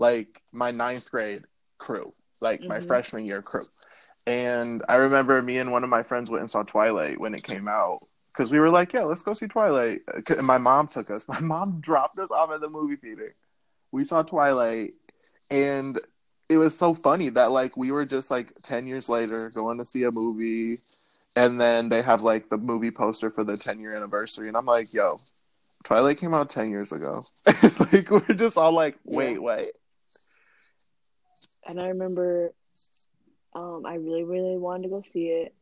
[0.08, 1.44] like my ninth grade
[1.78, 2.14] crew.
[2.42, 2.88] like my Mhm.
[2.88, 3.66] freshman year crew.
[4.28, 7.44] And I remember me and one of my friends went and saw Twilight when it
[7.44, 8.00] came out
[8.32, 11.26] because we were like, "Yeah, let's go see Twilight." Uh, And my mom took us.
[11.36, 13.34] My mom dropped us off at the movie theater.
[13.94, 14.94] We saw Twilight,
[15.50, 15.98] and
[16.50, 19.86] it was so funny that like we were just like ten years later going to
[19.86, 20.82] see a movie,
[21.38, 24.66] and then they have like the movie poster for the ten year anniversary, and I'm
[24.66, 25.22] like, "Yo,
[25.86, 27.26] Twilight came out ten years ago."
[27.94, 29.40] like we're just all like, "Wait, Yeah.
[29.40, 29.72] wait."
[31.68, 32.54] And I remember
[33.56, 35.54] um, I really, really wanted to go see it.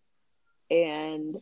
[0.70, 1.40] And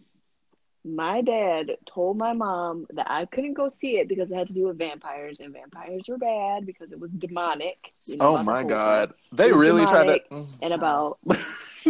[0.83, 4.53] my dad told my mom that I couldn't go see it because it had to
[4.53, 7.77] do with vampires, and vampires were bad because it was demonic.
[8.05, 10.47] You know Oh my god, they really try to.
[10.61, 11.19] And about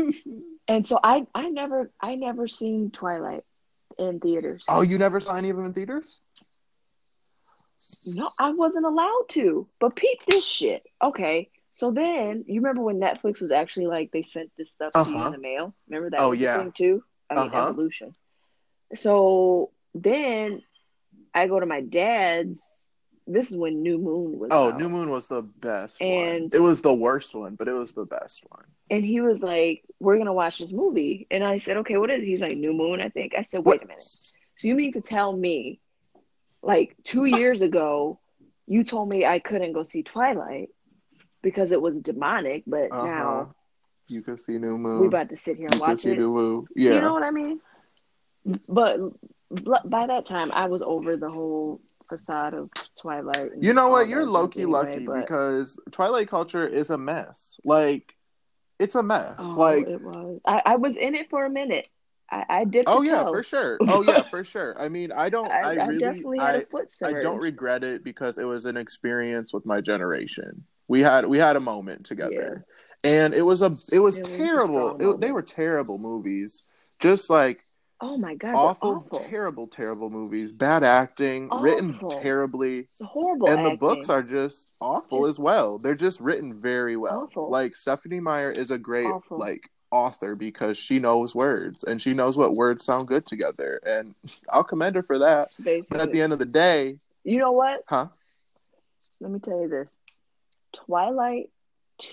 [0.67, 3.43] and so I I never I never seen Twilight
[3.97, 4.65] in theaters.
[4.67, 6.19] oh, you never saw any of them in theaters?
[8.05, 9.67] No, I wasn't allowed to.
[9.79, 10.84] But peep this shit.
[11.01, 11.49] Okay.
[11.80, 15.15] So then you remember when Netflix was actually like they sent this stuff to you
[15.15, 15.28] Uh-huh.
[15.28, 15.74] in the mail?
[15.88, 16.58] Remember that Oh, yeah.
[16.62, 17.02] thing too?
[17.30, 17.70] I mean Uh-huh.
[17.70, 18.13] evolution.
[18.94, 20.62] So then
[21.34, 22.62] I go to my dad's
[23.26, 24.78] this is when New Moon was Oh, out.
[24.80, 26.10] New Moon was the best one.
[26.10, 28.65] And- It was the worst one, but it was the best one.
[28.89, 31.28] And he was like, We're gonna watch this movie.
[31.32, 32.26] And I said, Okay, what is it?
[32.26, 33.36] He's like, New Moon, I think.
[33.38, 33.78] I said, What?
[33.80, 34.04] Wait a minute.
[34.58, 35.80] So you mean to tell me,
[36.62, 38.20] like two years ago,
[38.68, 40.72] you told me I couldn't go see Twilight
[41.41, 43.06] because it was demonic, but Uh-huh.
[43.06, 43.56] now
[44.08, 45.02] You can see New Moon.
[45.02, 46.17] we about to sit here and you watch it.
[46.75, 46.95] Yeah.
[46.95, 47.60] You know what I mean?
[48.67, 48.99] But
[49.86, 53.52] by that time, I was over the whole facade of Twilight.
[53.60, 54.08] You know what?
[54.08, 57.60] You're low key anyway, lucky but- because Twilight culture is a mess.
[57.63, 58.15] Like,
[58.80, 59.36] it's a mess.
[59.39, 60.39] oh, like, it was.
[60.45, 61.88] I, I was in it for a minute.
[62.32, 63.32] I, I dipped oh yeah, toe.
[63.32, 63.78] for sure.
[63.89, 64.80] Oh yeah, for sure.
[64.80, 65.52] I mean, I don't.
[65.52, 65.99] I, I, really.
[65.99, 69.65] definitely had I, a foot I don't regret it because it was an experience with
[69.65, 70.63] my generation.
[70.89, 72.65] We had we had a moment together,
[73.04, 74.95] and it was a it was It terrible.
[74.97, 76.63] strong It, they were terrible movies,
[76.99, 77.62] just like
[78.02, 80.52] Oh my god, awful, awful, terrible, terrible movies.
[80.54, 82.10] Bad acting, written Awful.
[82.21, 83.49] terribly, horrible.
[83.49, 85.78] and the books are just awful Just- as well.
[85.78, 87.25] They're just written very well.
[87.30, 87.49] Awful.
[87.52, 92.38] Like Stephenie Meyer is a great like author because she knows words and she knows
[92.38, 94.15] what words sound good together, and
[94.49, 95.49] I'll commend her for that.
[95.62, 95.86] basically.
[95.91, 97.84] But at the end of the day, you know what?
[97.88, 98.08] huh?
[99.19, 99.93] Let me tell you this:
[100.73, 101.49] Twilight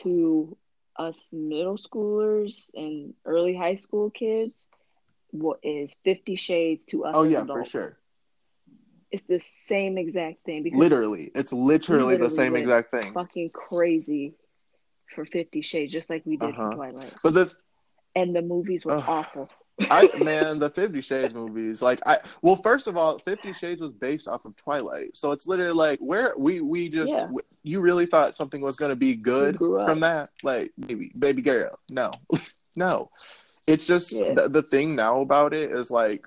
[0.02, 0.56] to
[0.96, 4.54] us middle schoolers and early high school kids
[5.30, 7.14] what is Fifty Shades to us.
[7.16, 7.70] Oh yeah, adults.
[7.70, 7.98] for sure.
[9.10, 13.12] It's the same exact thing because Literally, it's literally, the same exact thing.
[13.12, 14.34] fucking crazy
[15.14, 16.70] for Fifty Shades, just like we did Uh-huh.
[16.70, 17.14] for Twilight.
[17.22, 17.54] But the
[18.14, 19.04] And the movies were Ugh.
[19.06, 19.50] awful.
[19.90, 23.92] I man, the Fifty Shades movies, like I well, first of all, Fifty Shades was
[23.92, 27.20] based off of Twilight, so it's literally like where we we just Yeah.
[27.22, 31.42] w- you really thought something was going to be good from that, like baby baby
[31.42, 32.12] girl, no,
[32.76, 33.10] no,
[33.66, 34.34] it's just Yeah.
[34.34, 36.26] the, the thing now about it is like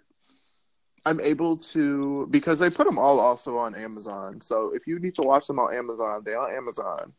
[1.06, 5.16] I'm able to because they put them all also on Amazon, so if you need
[5.16, 7.14] to watch them on Amazon, they on Amazon,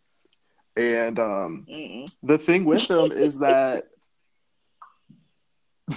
[0.77, 2.11] and um Mm-mm.
[2.23, 3.85] the thing with them is that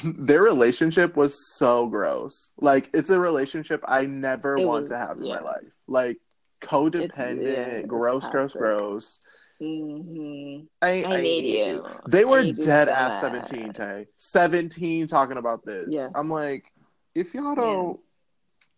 [0.03, 2.51] their relationship was so gross.
[2.59, 5.35] Like it's a relationship I never It want was- to have in yeah.
[5.35, 5.71] my life.
[5.87, 6.17] Like
[6.61, 8.59] codependent, yeah, gross, gross, toxic.
[8.61, 9.19] gross.
[9.61, 10.67] Mhm.
[10.81, 11.85] I, I need you.
[12.07, 14.07] They were dead ass seventeen, Tay.
[14.15, 15.87] Seventeen talking about this.
[15.89, 16.07] Yeah.
[16.15, 16.63] I'm like,
[17.15, 17.99] if y'all don't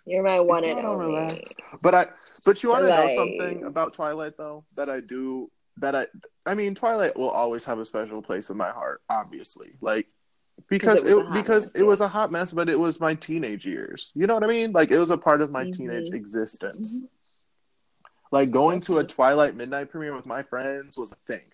[0.06, 1.06] You're my one and only.
[1.06, 1.54] relax.
[1.82, 2.08] But I
[2.45, 4.65] but you wanna Like- know something about Twilight though?
[4.75, 6.08] That I do that I
[6.45, 9.73] I mean Twilight will always have a special place in my heart, obviously.
[9.82, 10.08] Like
[10.69, 13.65] because it it, because mess, it was a hot mess, but it was my teenage
[13.65, 14.11] years.
[14.15, 14.71] You know what I mean?
[14.71, 15.77] Like it was a part of my Mhm.
[15.77, 16.97] teenage existence.
[16.97, 17.07] Mhm.
[18.31, 21.45] Like going to a Twilight midnight premiere with my friends was a thing.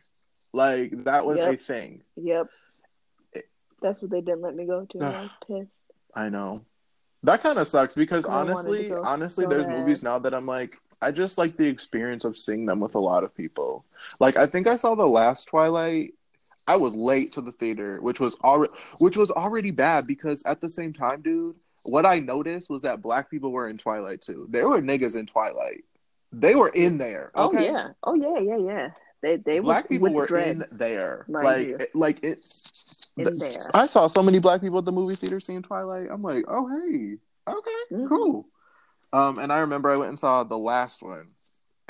[0.53, 2.03] Like that was a thing.
[2.15, 2.47] Yep.
[3.33, 3.49] It-
[3.81, 4.99] That's what they didn't let me go to.
[4.99, 5.77] I was pissed.
[6.15, 6.65] I know.
[7.23, 9.77] That kind of sucks because I honestly, honestly, so there's bad.
[9.79, 12.99] movies now that I'm like, I just like the experience of seeing them with a
[12.99, 13.85] lot of people.
[14.19, 16.13] Like, I think I saw the last Twilight.
[16.71, 20.62] I was late to the theater, which was already, which was already bad because at
[20.62, 24.47] the same time, dude, what I noticed was that black people were in Twilight too.
[24.49, 25.84] There were niggas in Twilight.
[26.31, 27.29] They were in there.
[27.36, 27.89] Oh yeah.
[28.03, 28.39] Oh yeah.
[28.39, 28.57] Yeah.
[28.57, 28.89] Yeah.
[29.21, 31.25] They they black was people were dreads in there.
[31.27, 31.75] like, you.
[31.75, 32.39] it, like it.
[33.17, 33.69] in th- there.
[33.73, 36.07] I saw so many black people at the movie theater seeing Twilight.
[36.10, 37.17] I'm like, oh hey,
[37.49, 38.07] okay, Mhm.
[38.07, 38.47] cool.
[39.12, 41.27] Um, and I remember I went and saw the last one,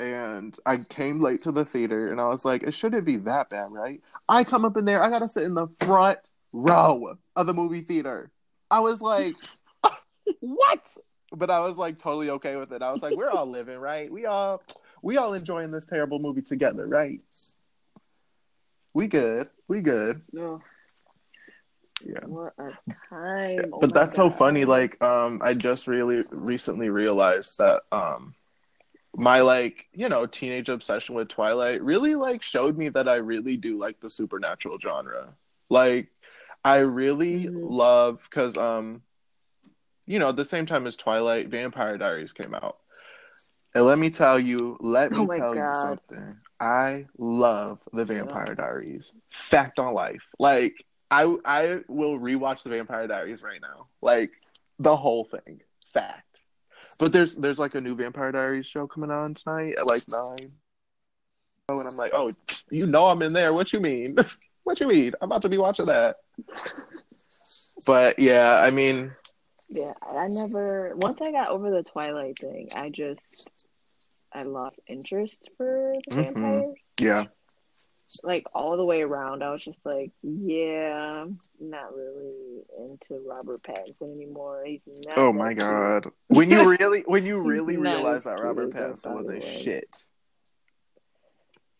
[0.02, 3.50] and I came late to the theater, and I was like, it shouldn't be that
[3.50, 4.00] bad, right?
[4.28, 6.18] I come up in there, I gotta sit in the front
[6.52, 8.30] row of the movie theater.
[8.70, 9.34] I was like,
[10.40, 10.96] what?
[11.32, 12.82] But I was like totally okay with it.
[12.82, 14.10] I was like, we're all living, right?
[14.10, 14.62] We all
[15.02, 17.20] we all enjoying this terrible movie together, right?
[18.94, 19.48] We good.
[19.68, 20.22] We good.
[20.32, 20.60] No.
[22.04, 22.24] Yeah.
[22.26, 22.72] What a
[23.08, 23.70] time.
[23.72, 28.34] Oh but that's so funny like um i just really recently realized that um
[29.16, 33.56] my like you know teenage obsession with twilight really like showed me that i really
[33.56, 35.34] do like the supernatural genre.
[35.68, 36.08] Like
[36.64, 37.70] i really Mhm.
[37.70, 39.02] love because um
[40.06, 42.78] you know at the same time as twilight vampire diaries came out.
[43.74, 46.36] And let me tell you let me Oh tell you something.
[46.60, 49.12] I love the vampire diaries.
[49.30, 50.22] Fact on life.
[50.38, 50.74] Like
[51.10, 53.88] i i will rewatch the vampire diaries right now.
[54.00, 54.30] Like
[54.78, 55.60] the whole thing.
[55.92, 56.31] Fact
[57.02, 60.52] but there's there's like a new vampire diaries show coming on tonight at like nine
[61.68, 62.30] oh and i'm like oh
[62.70, 64.16] you know i'm in there what you mean
[64.62, 66.14] what you mean i'm about to be watching that
[67.86, 69.10] but yeah i mean
[69.68, 70.94] Yeah, I never.
[70.96, 73.48] Once I got over the Twilight thing, I just
[74.32, 76.24] I lost interest for the Mhm.
[76.24, 76.76] vampires.
[77.00, 77.24] yeah
[78.22, 83.62] Like all the way around, I was just like, yeah, I'm not really into Robert
[83.62, 84.64] Pattinson anymore.
[84.66, 85.18] He's not.
[85.18, 85.60] oh that my cute.
[85.60, 89.62] god when you really when you really realize that robert pattinson was a was.
[89.62, 89.88] shit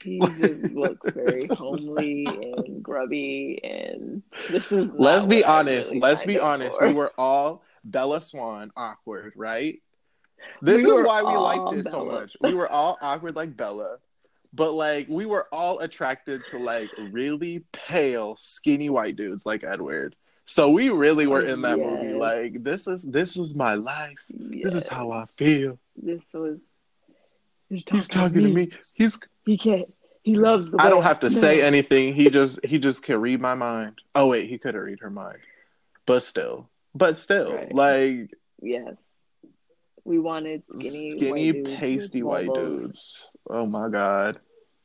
[0.03, 4.91] He just looks very homely and grubby, and this is.
[4.99, 6.89] Let's be honest really let's be honest for.
[6.89, 9.81] we were all bella swan awkward right
[10.61, 13.99] this We is why we liked this so much we were all awkward like bella
[14.53, 20.15] but like we were all attracted to like really pale skinny white dudes like edward.
[20.45, 24.19] So we really were in that movie like this is this was my life.
[24.29, 25.79] This is how i feel.
[25.97, 26.59] This was.
[27.69, 28.71] He's he's talking to me.
[28.95, 29.93] he's He can't.
[30.23, 30.81] He loves the.
[30.81, 32.15] i don't have to say anything.
[32.15, 33.99] He just he just can read my mind.
[34.15, 35.39] Oh wait he couldn't read her mind.
[36.07, 37.75] But still but still Right.
[37.75, 38.95] like Yes,
[40.05, 43.01] we wanted skinny, skinny white dudes pasty white dudes
[43.51, 44.39] oh my god.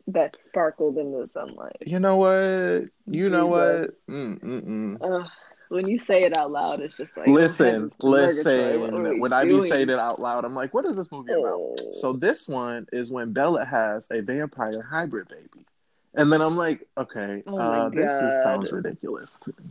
[0.08, 1.78] That sparkled in the sunlight.
[1.86, 2.86] you know what?
[3.06, 3.82] You know what?
[3.82, 3.96] Jesus.
[4.10, 4.98] mm, mm, mm.
[5.02, 5.30] Ugh,
[5.70, 9.20] when you say it out loud, it's just like listen heavens to Murgatroyd, what listen.
[9.20, 11.46] when i be saying it out loud i'm like what is this movie about?
[11.46, 11.92] Oh.
[12.00, 15.66] so this one is when bella has a vampire hybrid baby.
[16.14, 19.70] And then i'm like okay Oh uh, this is, sounds ridiculous to me.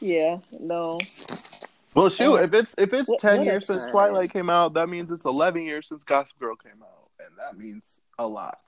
[0.00, 1.00] Yeah, no,
[1.98, 4.74] well shoot Uh, if it's if it's what- 10 what years since twilight came out
[4.74, 8.58] that means it's 11 years since gossip girl came out and that means a lot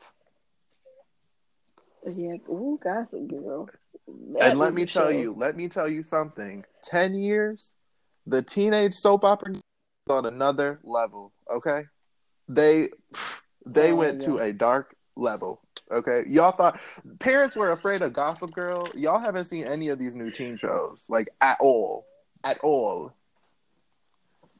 [2.07, 2.37] yeah.
[2.49, 3.69] Ooh, Gossip Girl.
[4.33, 5.19] That and let me tell show.
[5.19, 6.65] you, let me tell you something.
[6.83, 7.75] Ten years,
[8.27, 9.61] the teenage soap opera is
[10.09, 11.33] on another level.
[11.53, 11.85] Okay,
[12.49, 12.89] they
[13.67, 15.61] they Oh, went to a dark level.
[15.93, 16.81] Okay, y'all thought
[17.21, 18.89] parents were afraid of Gossip Girl.
[18.95, 22.07] Y'all haven't seen any of these new teen shows like at all,
[22.45, 23.13] at all.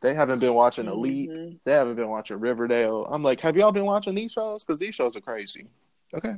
[0.01, 1.31] They haven't been watching Elite.
[1.31, 1.59] Mhm.
[1.65, 3.07] They haven't been watching Riverdale.
[3.11, 4.65] I'm like, have y'all been watching these shows?
[4.65, 5.67] Because these shows are crazy.
[6.15, 6.37] Okay,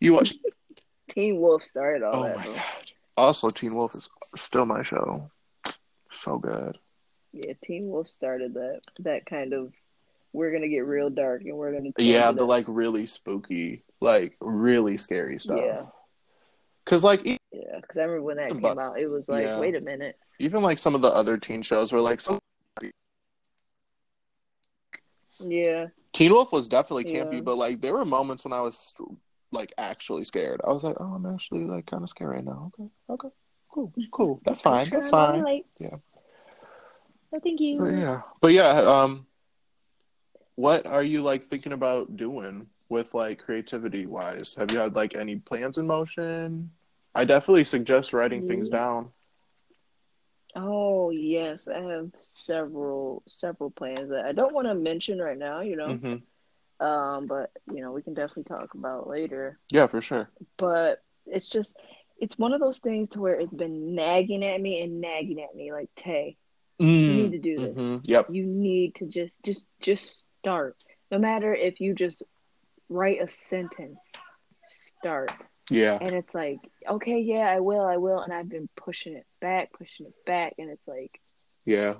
[0.00, 0.34] you watch.
[1.10, 2.36] Teen Wolf started all Oh that.
[2.36, 2.54] my though.
[2.54, 2.62] god!
[3.16, 5.30] Also, Teen Wolf is still my show.
[6.12, 6.78] So good.
[7.32, 9.72] Yeah, Teen Wolf started that that kind of
[10.32, 12.48] we're gonna get real dark and we're gonna Yeah, the up.
[12.48, 15.60] like really spooky, like really scary stuff.
[15.62, 15.86] Yeah.
[16.86, 17.40] Cause like
[17.80, 19.58] because I remember when that But- came out it was like yeah.
[19.58, 22.38] wait a minute even like some of the other teen shows were like so.
[25.40, 27.24] yeah Teen Wolf was definitely Yeah.
[27.24, 28.94] campy, but like there were moments when I was
[29.50, 30.60] like actually scared.
[30.64, 32.70] I was like, oh, I'm actually like kind of scared right now.
[32.78, 33.28] Okay, okay,
[33.68, 34.40] cool, cool.
[34.44, 34.88] That's fine.
[34.90, 35.44] That's fine.
[35.80, 35.96] Yeah.
[37.34, 38.70] I think you But yeah, but yeah.
[38.78, 39.26] Um,
[40.54, 44.54] what are you like thinking about doing with like creativity wise?
[44.54, 46.70] Have you had like any plans in motion?
[47.14, 49.10] I definitely suggest writing things down.
[50.56, 55.60] oh yes I have several several plans that I don't want to mention right now
[55.60, 56.14] you know hmm
[56.84, 60.28] um but you know we can definitely talk about later Yeah, for sure.
[60.56, 61.76] but it's just
[62.18, 65.54] it's one of those things to where it's been nagging at me and nagging at
[65.54, 66.36] me like Tay
[66.78, 67.76] you need to do this.
[67.76, 68.00] Mhm.
[68.04, 68.26] Yep.
[68.30, 70.76] you need to just just just start
[71.10, 72.22] no matter if you just
[72.88, 74.12] write a sentence
[74.66, 75.32] start
[75.70, 75.96] Yeah.
[76.00, 76.58] and it's like
[76.88, 80.54] okay yeah i will i will and i've been pushing it back pushing it back
[80.58, 81.20] and it's like
[81.64, 81.94] Yeah.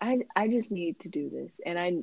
[0.00, 2.00] i i just need to do this and i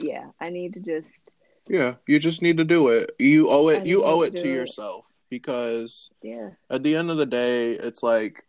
[0.00, 1.22] yeah i need to just
[1.68, 1.96] Yeah.
[2.06, 3.14] You just need to do it.
[3.18, 3.86] You owe I it.
[3.86, 4.54] You owe to it to it.
[4.54, 8.42] yourself because yeah at the end of the day, it's like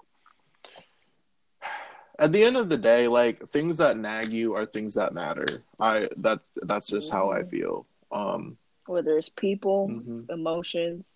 [2.17, 5.45] at the end of the day, like things that nag you are things that matter.
[5.79, 7.49] I that that's just how I Mhm.
[7.49, 7.85] feel.
[8.11, 10.29] Um whether it's people mhm.
[10.31, 11.15] emotions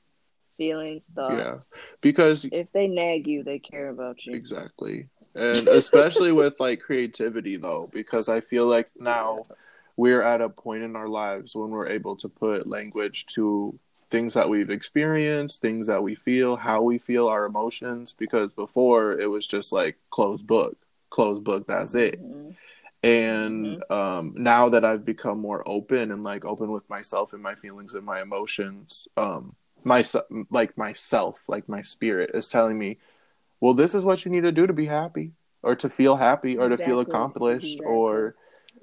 [0.57, 1.55] feelings thoughts Yeah.
[2.01, 5.07] because if they nag you they care about you exactly.
[5.35, 9.45] And especially with like creativity though because I feel like now
[9.95, 13.77] we're at a point in our lives when we're able to put language to
[14.09, 18.13] things that we've experienced, things that we feel, how we feel, our emotions.
[18.13, 20.77] Because before it was just like closed book,
[21.09, 21.67] closed book.
[21.67, 22.21] That's it.
[22.21, 22.51] Mm-hmm.
[23.03, 23.93] And Mm-hmm.
[23.93, 27.95] um, now that I've become more open and like open with myself and my feelings
[27.95, 30.03] and my emotions, um, my
[30.49, 32.97] like myself, like my spirit is telling me,
[33.59, 35.31] well, this is what you need to do to be happy,
[35.61, 37.85] or to feel happy, or to feel accomplished, Exactly.
[37.85, 38.35] or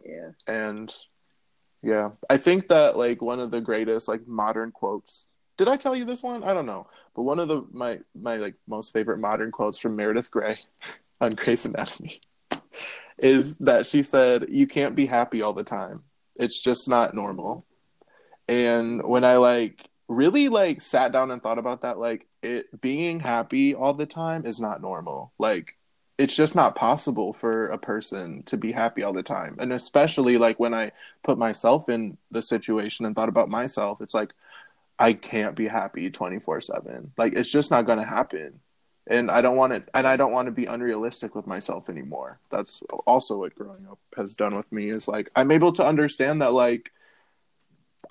[0.04, 0.30] Yeah.
[0.46, 0.94] and
[1.82, 5.26] yeah, I think that like one of the greatest like modern quotes.
[5.56, 6.42] Did I tell you this one?
[6.42, 9.96] I don't know, but one of the my my like most favorite modern quotes from
[9.96, 10.58] Meredith Grey
[11.20, 12.20] on Grey's Anatomy
[13.18, 16.02] is that she said, "You can't be happy all the time.
[16.36, 17.66] It's just not normal."
[18.48, 23.20] And when I like really like sat down and thought about that, like it being
[23.20, 25.32] happy all the time is not normal.
[25.38, 25.76] Like
[26.18, 29.56] it's just not possible for a person to be happy all the time.
[29.60, 30.90] And especially like when I
[31.22, 34.34] put myself in the situation and thought about myself, it's like
[34.98, 37.10] I can't be happy 24/7.
[37.16, 38.58] Like it's just not going to happen.
[39.06, 42.40] And I don't want it and I don't want to be unrealistic with myself anymore.
[42.50, 46.42] That's also what growing up has done with me is like I'm able to understand
[46.42, 46.90] that like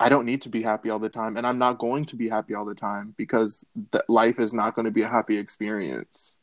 [0.00, 2.28] I don't need to be happy all the time and I'm not going to be
[2.28, 6.34] happy all the time because th- life is not going to be a happy experience.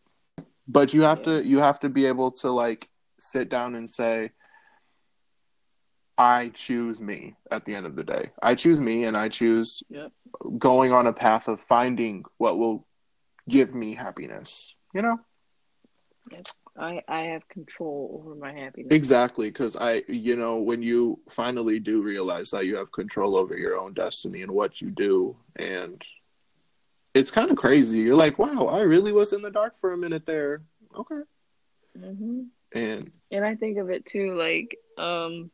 [0.67, 2.87] But you have to you have to be able to like
[3.19, 4.31] sit down and say
[6.19, 8.31] i choose me at the end of the day.
[8.41, 10.11] I choose me and i choose Yep.
[10.57, 12.85] going on a path of finding what will
[13.49, 15.17] give me happiness you know
[16.78, 18.91] I I have control over my happiness.
[18.91, 23.57] exactly because i you know when you finally do realize that you have control over
[23.57, 26.03] your own destiny and what you do and
[27.13, 29.97] it's kind of crazy you're like wow i really was in the dark for a
[29.97, 30.61] minute there
[30.95, 31.21] okay
[31.97, 35.49] hmm and And I think of it too, like um,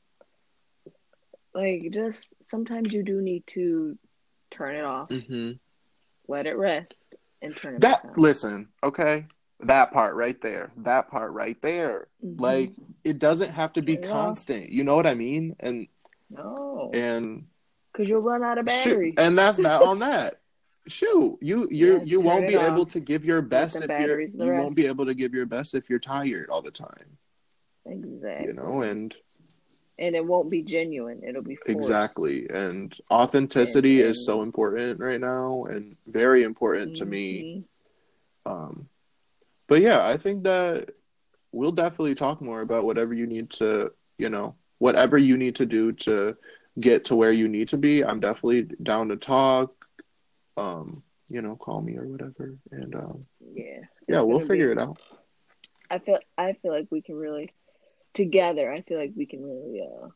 [1.53, 3.97] like just sometimes you do need to
[4.51, 5.59] turn it off, mhm.
[6.28, 9.26] let it rest, and turn it That listen, okay?
[9.68, 10.72] That part right there.
[10.78, 12.07] That part right there.
[12.24, 12.39] Mhm.
[12.41, 12.72] Like
[13.03, 14.07] it doesn't have to be Yeah.
[14.09, 14.70] constant.
[14.70, 15.55] You know what I mean?
[15.59, 15.88] And
[16.30, 17.45] no, and
[17.91, 19.14] because you'll run out of shoot, battery.
[19.18, 20.39] and that's not on that.
[20.88, 24.28] Shoot, you you Yes, you won't be able to give your best if you're you
[24.28, 24.38] rest.
[24.64, 27.18] won't be able to give your best if you're tired all the time.
[27.86, 28.47] exactly.
[28.47, 29.16] You know, and
[29.99, 31.22] and it won't be genuine.
[31.24, 31.70] It'll be forced.
[31.70, 32.49] exactly.
[32.49, 37.64] And authenticity And- is so important right now and very important to me.
[38.45, 38.51] Mhm.
[38.51, 38.89] Um,
[39.68, 40.89] but yeah, I think that
[41.51, 45.66] we'll definitely talk more about whatever you need to, you know, whatever you need to
[45.66, 46.36] do to
[46.80, 48.03] get to where you need to be.
[48.03, 49.74] I'm definitely down to talk.
[50.57, 53.80] Um, you know, call me or whatever, and um, Yeah.
[54.07, 54.97] yeah, we'll figure be- it out.
[55.89, 57.53] I feel I feel like we can really
[58.14, 58.72] together.
[58.72, 59.82] I feel like we can really.
[59.82, 60.07] uh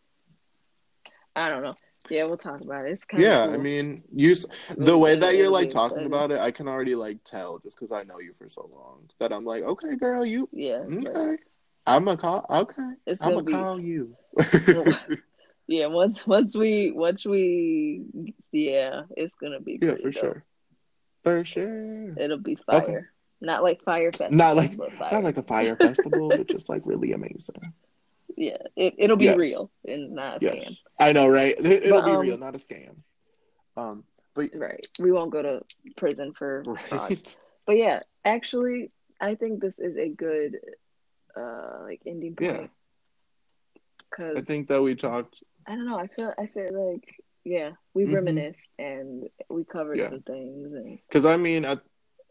[1.35, 1.75] I don't know.
[2.09, 2.91] Yeah, we'll talk about it.
[2.91, 3.59] It's kind Yeah, of cool.
[3.59, 4.35] I mean, you
[4.77, 7.91] the way that you're like talking about it, I can already like tell just because
[7.91, 11.37] I know you for so long that I'm like, okay, girl, you yeah, okay.
[11.85, 12.45] I'm gonna call.
[12.49, 14.15] Okay, It's I'm gonna be call you.
[15.67, 15.87] yeah.
[15.87, 18.03] Once once we once we
[18.51, 20.13] yeah, it's gonna be yeah, for dope.
[20.13, 20.43] sure,
[21.23, 22.17] for sure.
[22.17, 22.81] It'll be fire.
[22.81, 22.97] Okay.
[23.39, 24.35] Not like Fyre Festival.
[24.35, 27.73] Not like not like a Fyre Festival, but just like really amazing.
[28.37, 28.57] Yeah.
[28.75, 29.37] It it'll be Yes.
[29.37, 30.77] real and not a Yes, scam.
[30.99, 31.55] I know, right?
[31.59, 32.95] It, will But, be um, real, not a scam.
[33.75, 34.03] Um,
[34.35, 34.87] but Right.
[34.99, 35.65] We won't go to
[35.97, 37.01] prison for fraud.
[37.09, 40.57] right, But yeah, actually, I think this is a good,
[41.35, 42.57] uh, like ending Yeah.
[42.57, 42.71] point.
[44.15, 45.43] Cause I think that we talked.
[45.67, 45.99] I don't know.
[45.99, 48.13] I feel I feel like yeah, we Mhm.
[48.13, 50.09] reminisced and we covered Yeah.
[50.09, 51.77] some things, and Because I mean, I,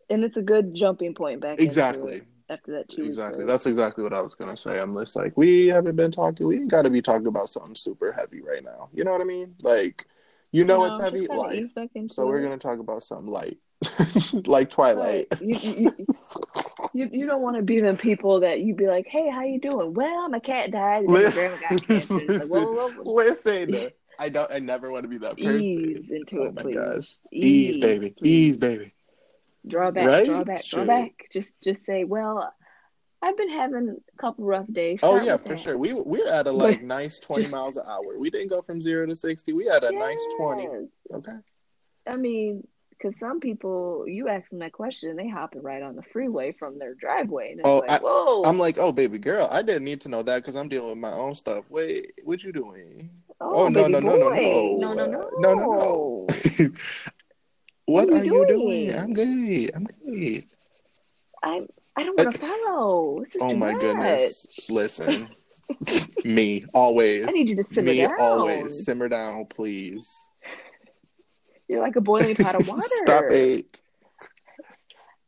[0.09, 1.59] and it's a good jumping point back.
[1.61, 3.44] exactly, it after that two exactly.
[3.44, 4.78] That's exactly what I was gonna say.
[4.78, 6.47] I'm just like, we haven't been talking.
[6.47, 8.88] We ain't got to be talking about something super heavy right now.
[8.92, 9.55] You know what I mean?
[9.62, 10.07] Like,
[10.53, 11.70] you know, it's heavy life.
[12.11, 13.59] So we're gonna talk about something light,
[14.32, 15.26] like Twilight.
[15.30, 15.42] Right.
[15.42, 16.07] You, you,
[16.94, 19.61] you, you, don't want to be the people that you'd be like, hey, how you
[19.61, 19.92] doing?
[19.92, 22.20] Well, my cat died and my grandma got cancer.
[22.20, 23.12] It's like, whoa, whoa, whoa.
[23.12, 24.51] Listen, I don't.
[24.51, 25.62] I never want to be that person.
[25.62, 26.74] Ease into oh it, my please.
[26.74, 28.30] gosh, ease, baby, please.
[28.30, 28.92] ease, baby.
[29.69, 30.27] Draw back, Right?
[30.27, 31.12] draw back, draw back.
[31.33, 32.53] Just, just say, well,
[33.23, 35.01] I've been having a couple rough days.
[35.03, 35.61] Oh yeah, for that.
[35.61, 35.77] sure.
[35.79, 38.19] We we're at a like But nice twenty just- miles an hour.
[38.19, 39.53] We didn't go from zero to sixty.
[39.53, 40.69] We had a nice twenty.
[41.12, 41.33] Okay.
[42.07, 46.03] I mean, because some people, you ask them that question, they hopping right on the
[46.03, 49.49] freeway from their driveway, and it's Oh, like, I- whoa, I'm like, oh baby girl,
[49.51, 51.64] I didn't need to know that because I'm dealing with my own stuff.
[51.71, 53.11] Wait, what you doing?
[53.41, 54.77] oh, oh, no, no, no, no, no.
[54.79, 56.69] no, no, Uh, no, no, no, no.
[57.87, 58.87] What What are are you you doing?
[58.87, 58.99] doing?
[58.99, 59.70] I'm good.
[59.74, 60.45] I'm good.
[61.43, 61.66] I'm,
[61.97, 63.20] I don't want to follow.
[63.20, 63.80] This is Oh my much.
[63.80, 64.47] goodness.
[64.68, 65.28] Listen.
[66.24, 67.26] Me, always.
[67.26, 68.11] I need you to simmer Me, down.
[68.18, 68.84] always.
[68.84, 70.09] Simmer down, please.
[71.68, 72.82] You're like a boiling pot of water.
[73.05, 73.80] Stop it.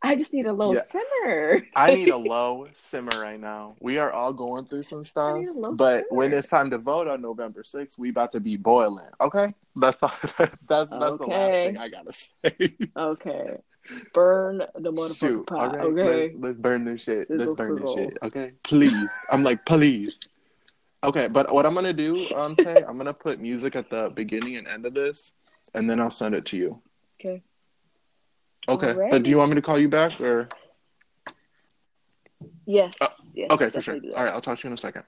[0.03, 0.82] I just need a low Yeah.
[0.82, 1.66] simmer.
[1.74, 3.74] I need a low simmer right now.
[3.80, 6.78] We are all going through some stuff, need a low but when it's time to
[6.78, 9.09] vote on November 6th, we about to be boiling.
[9.20, 12.76] Okay, that's all, that's that's the last thing I gotta say.
[12.96, 13.57] Okay.
[14.12, 15.74] Burn the motherfucking pot.
[15.74, 16.20] okay, Okay.
[16.22, 17.26] let's let's burn this shit.
[17.30, 18.18] Let's burn this shit.
[18.22, 19.26] Okay, please.
[19.30, 20.20] I'm like, please.
[21.03, 24.57] Okay, but what I'm gonna do, um, Tay, I'm gonna put music at the beginning
[24.59, 25.32] and end of this,
[25.74, 26.82] and then I'll send it to you.
[27.20, 27.42] Okay.
[28.68, 28.94] Okay.
[29.10, 30.48] Uh, do you want me to call you back or?
[32.66, 32.94] Yes.
[33.00, 33.50] Uh, yes.
[33.50, 33.94] Okay, for sure.
[33.94, 34.18] definitely do that.
[34.18, 35.04] All right, I'll talk to you in a second.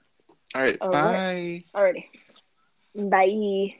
[0.55, 1.63] All right, All bye.
[1.73, 1.95] right.
[2.95, 3.09] Alrighty.
[3.09, 3.75] Bye.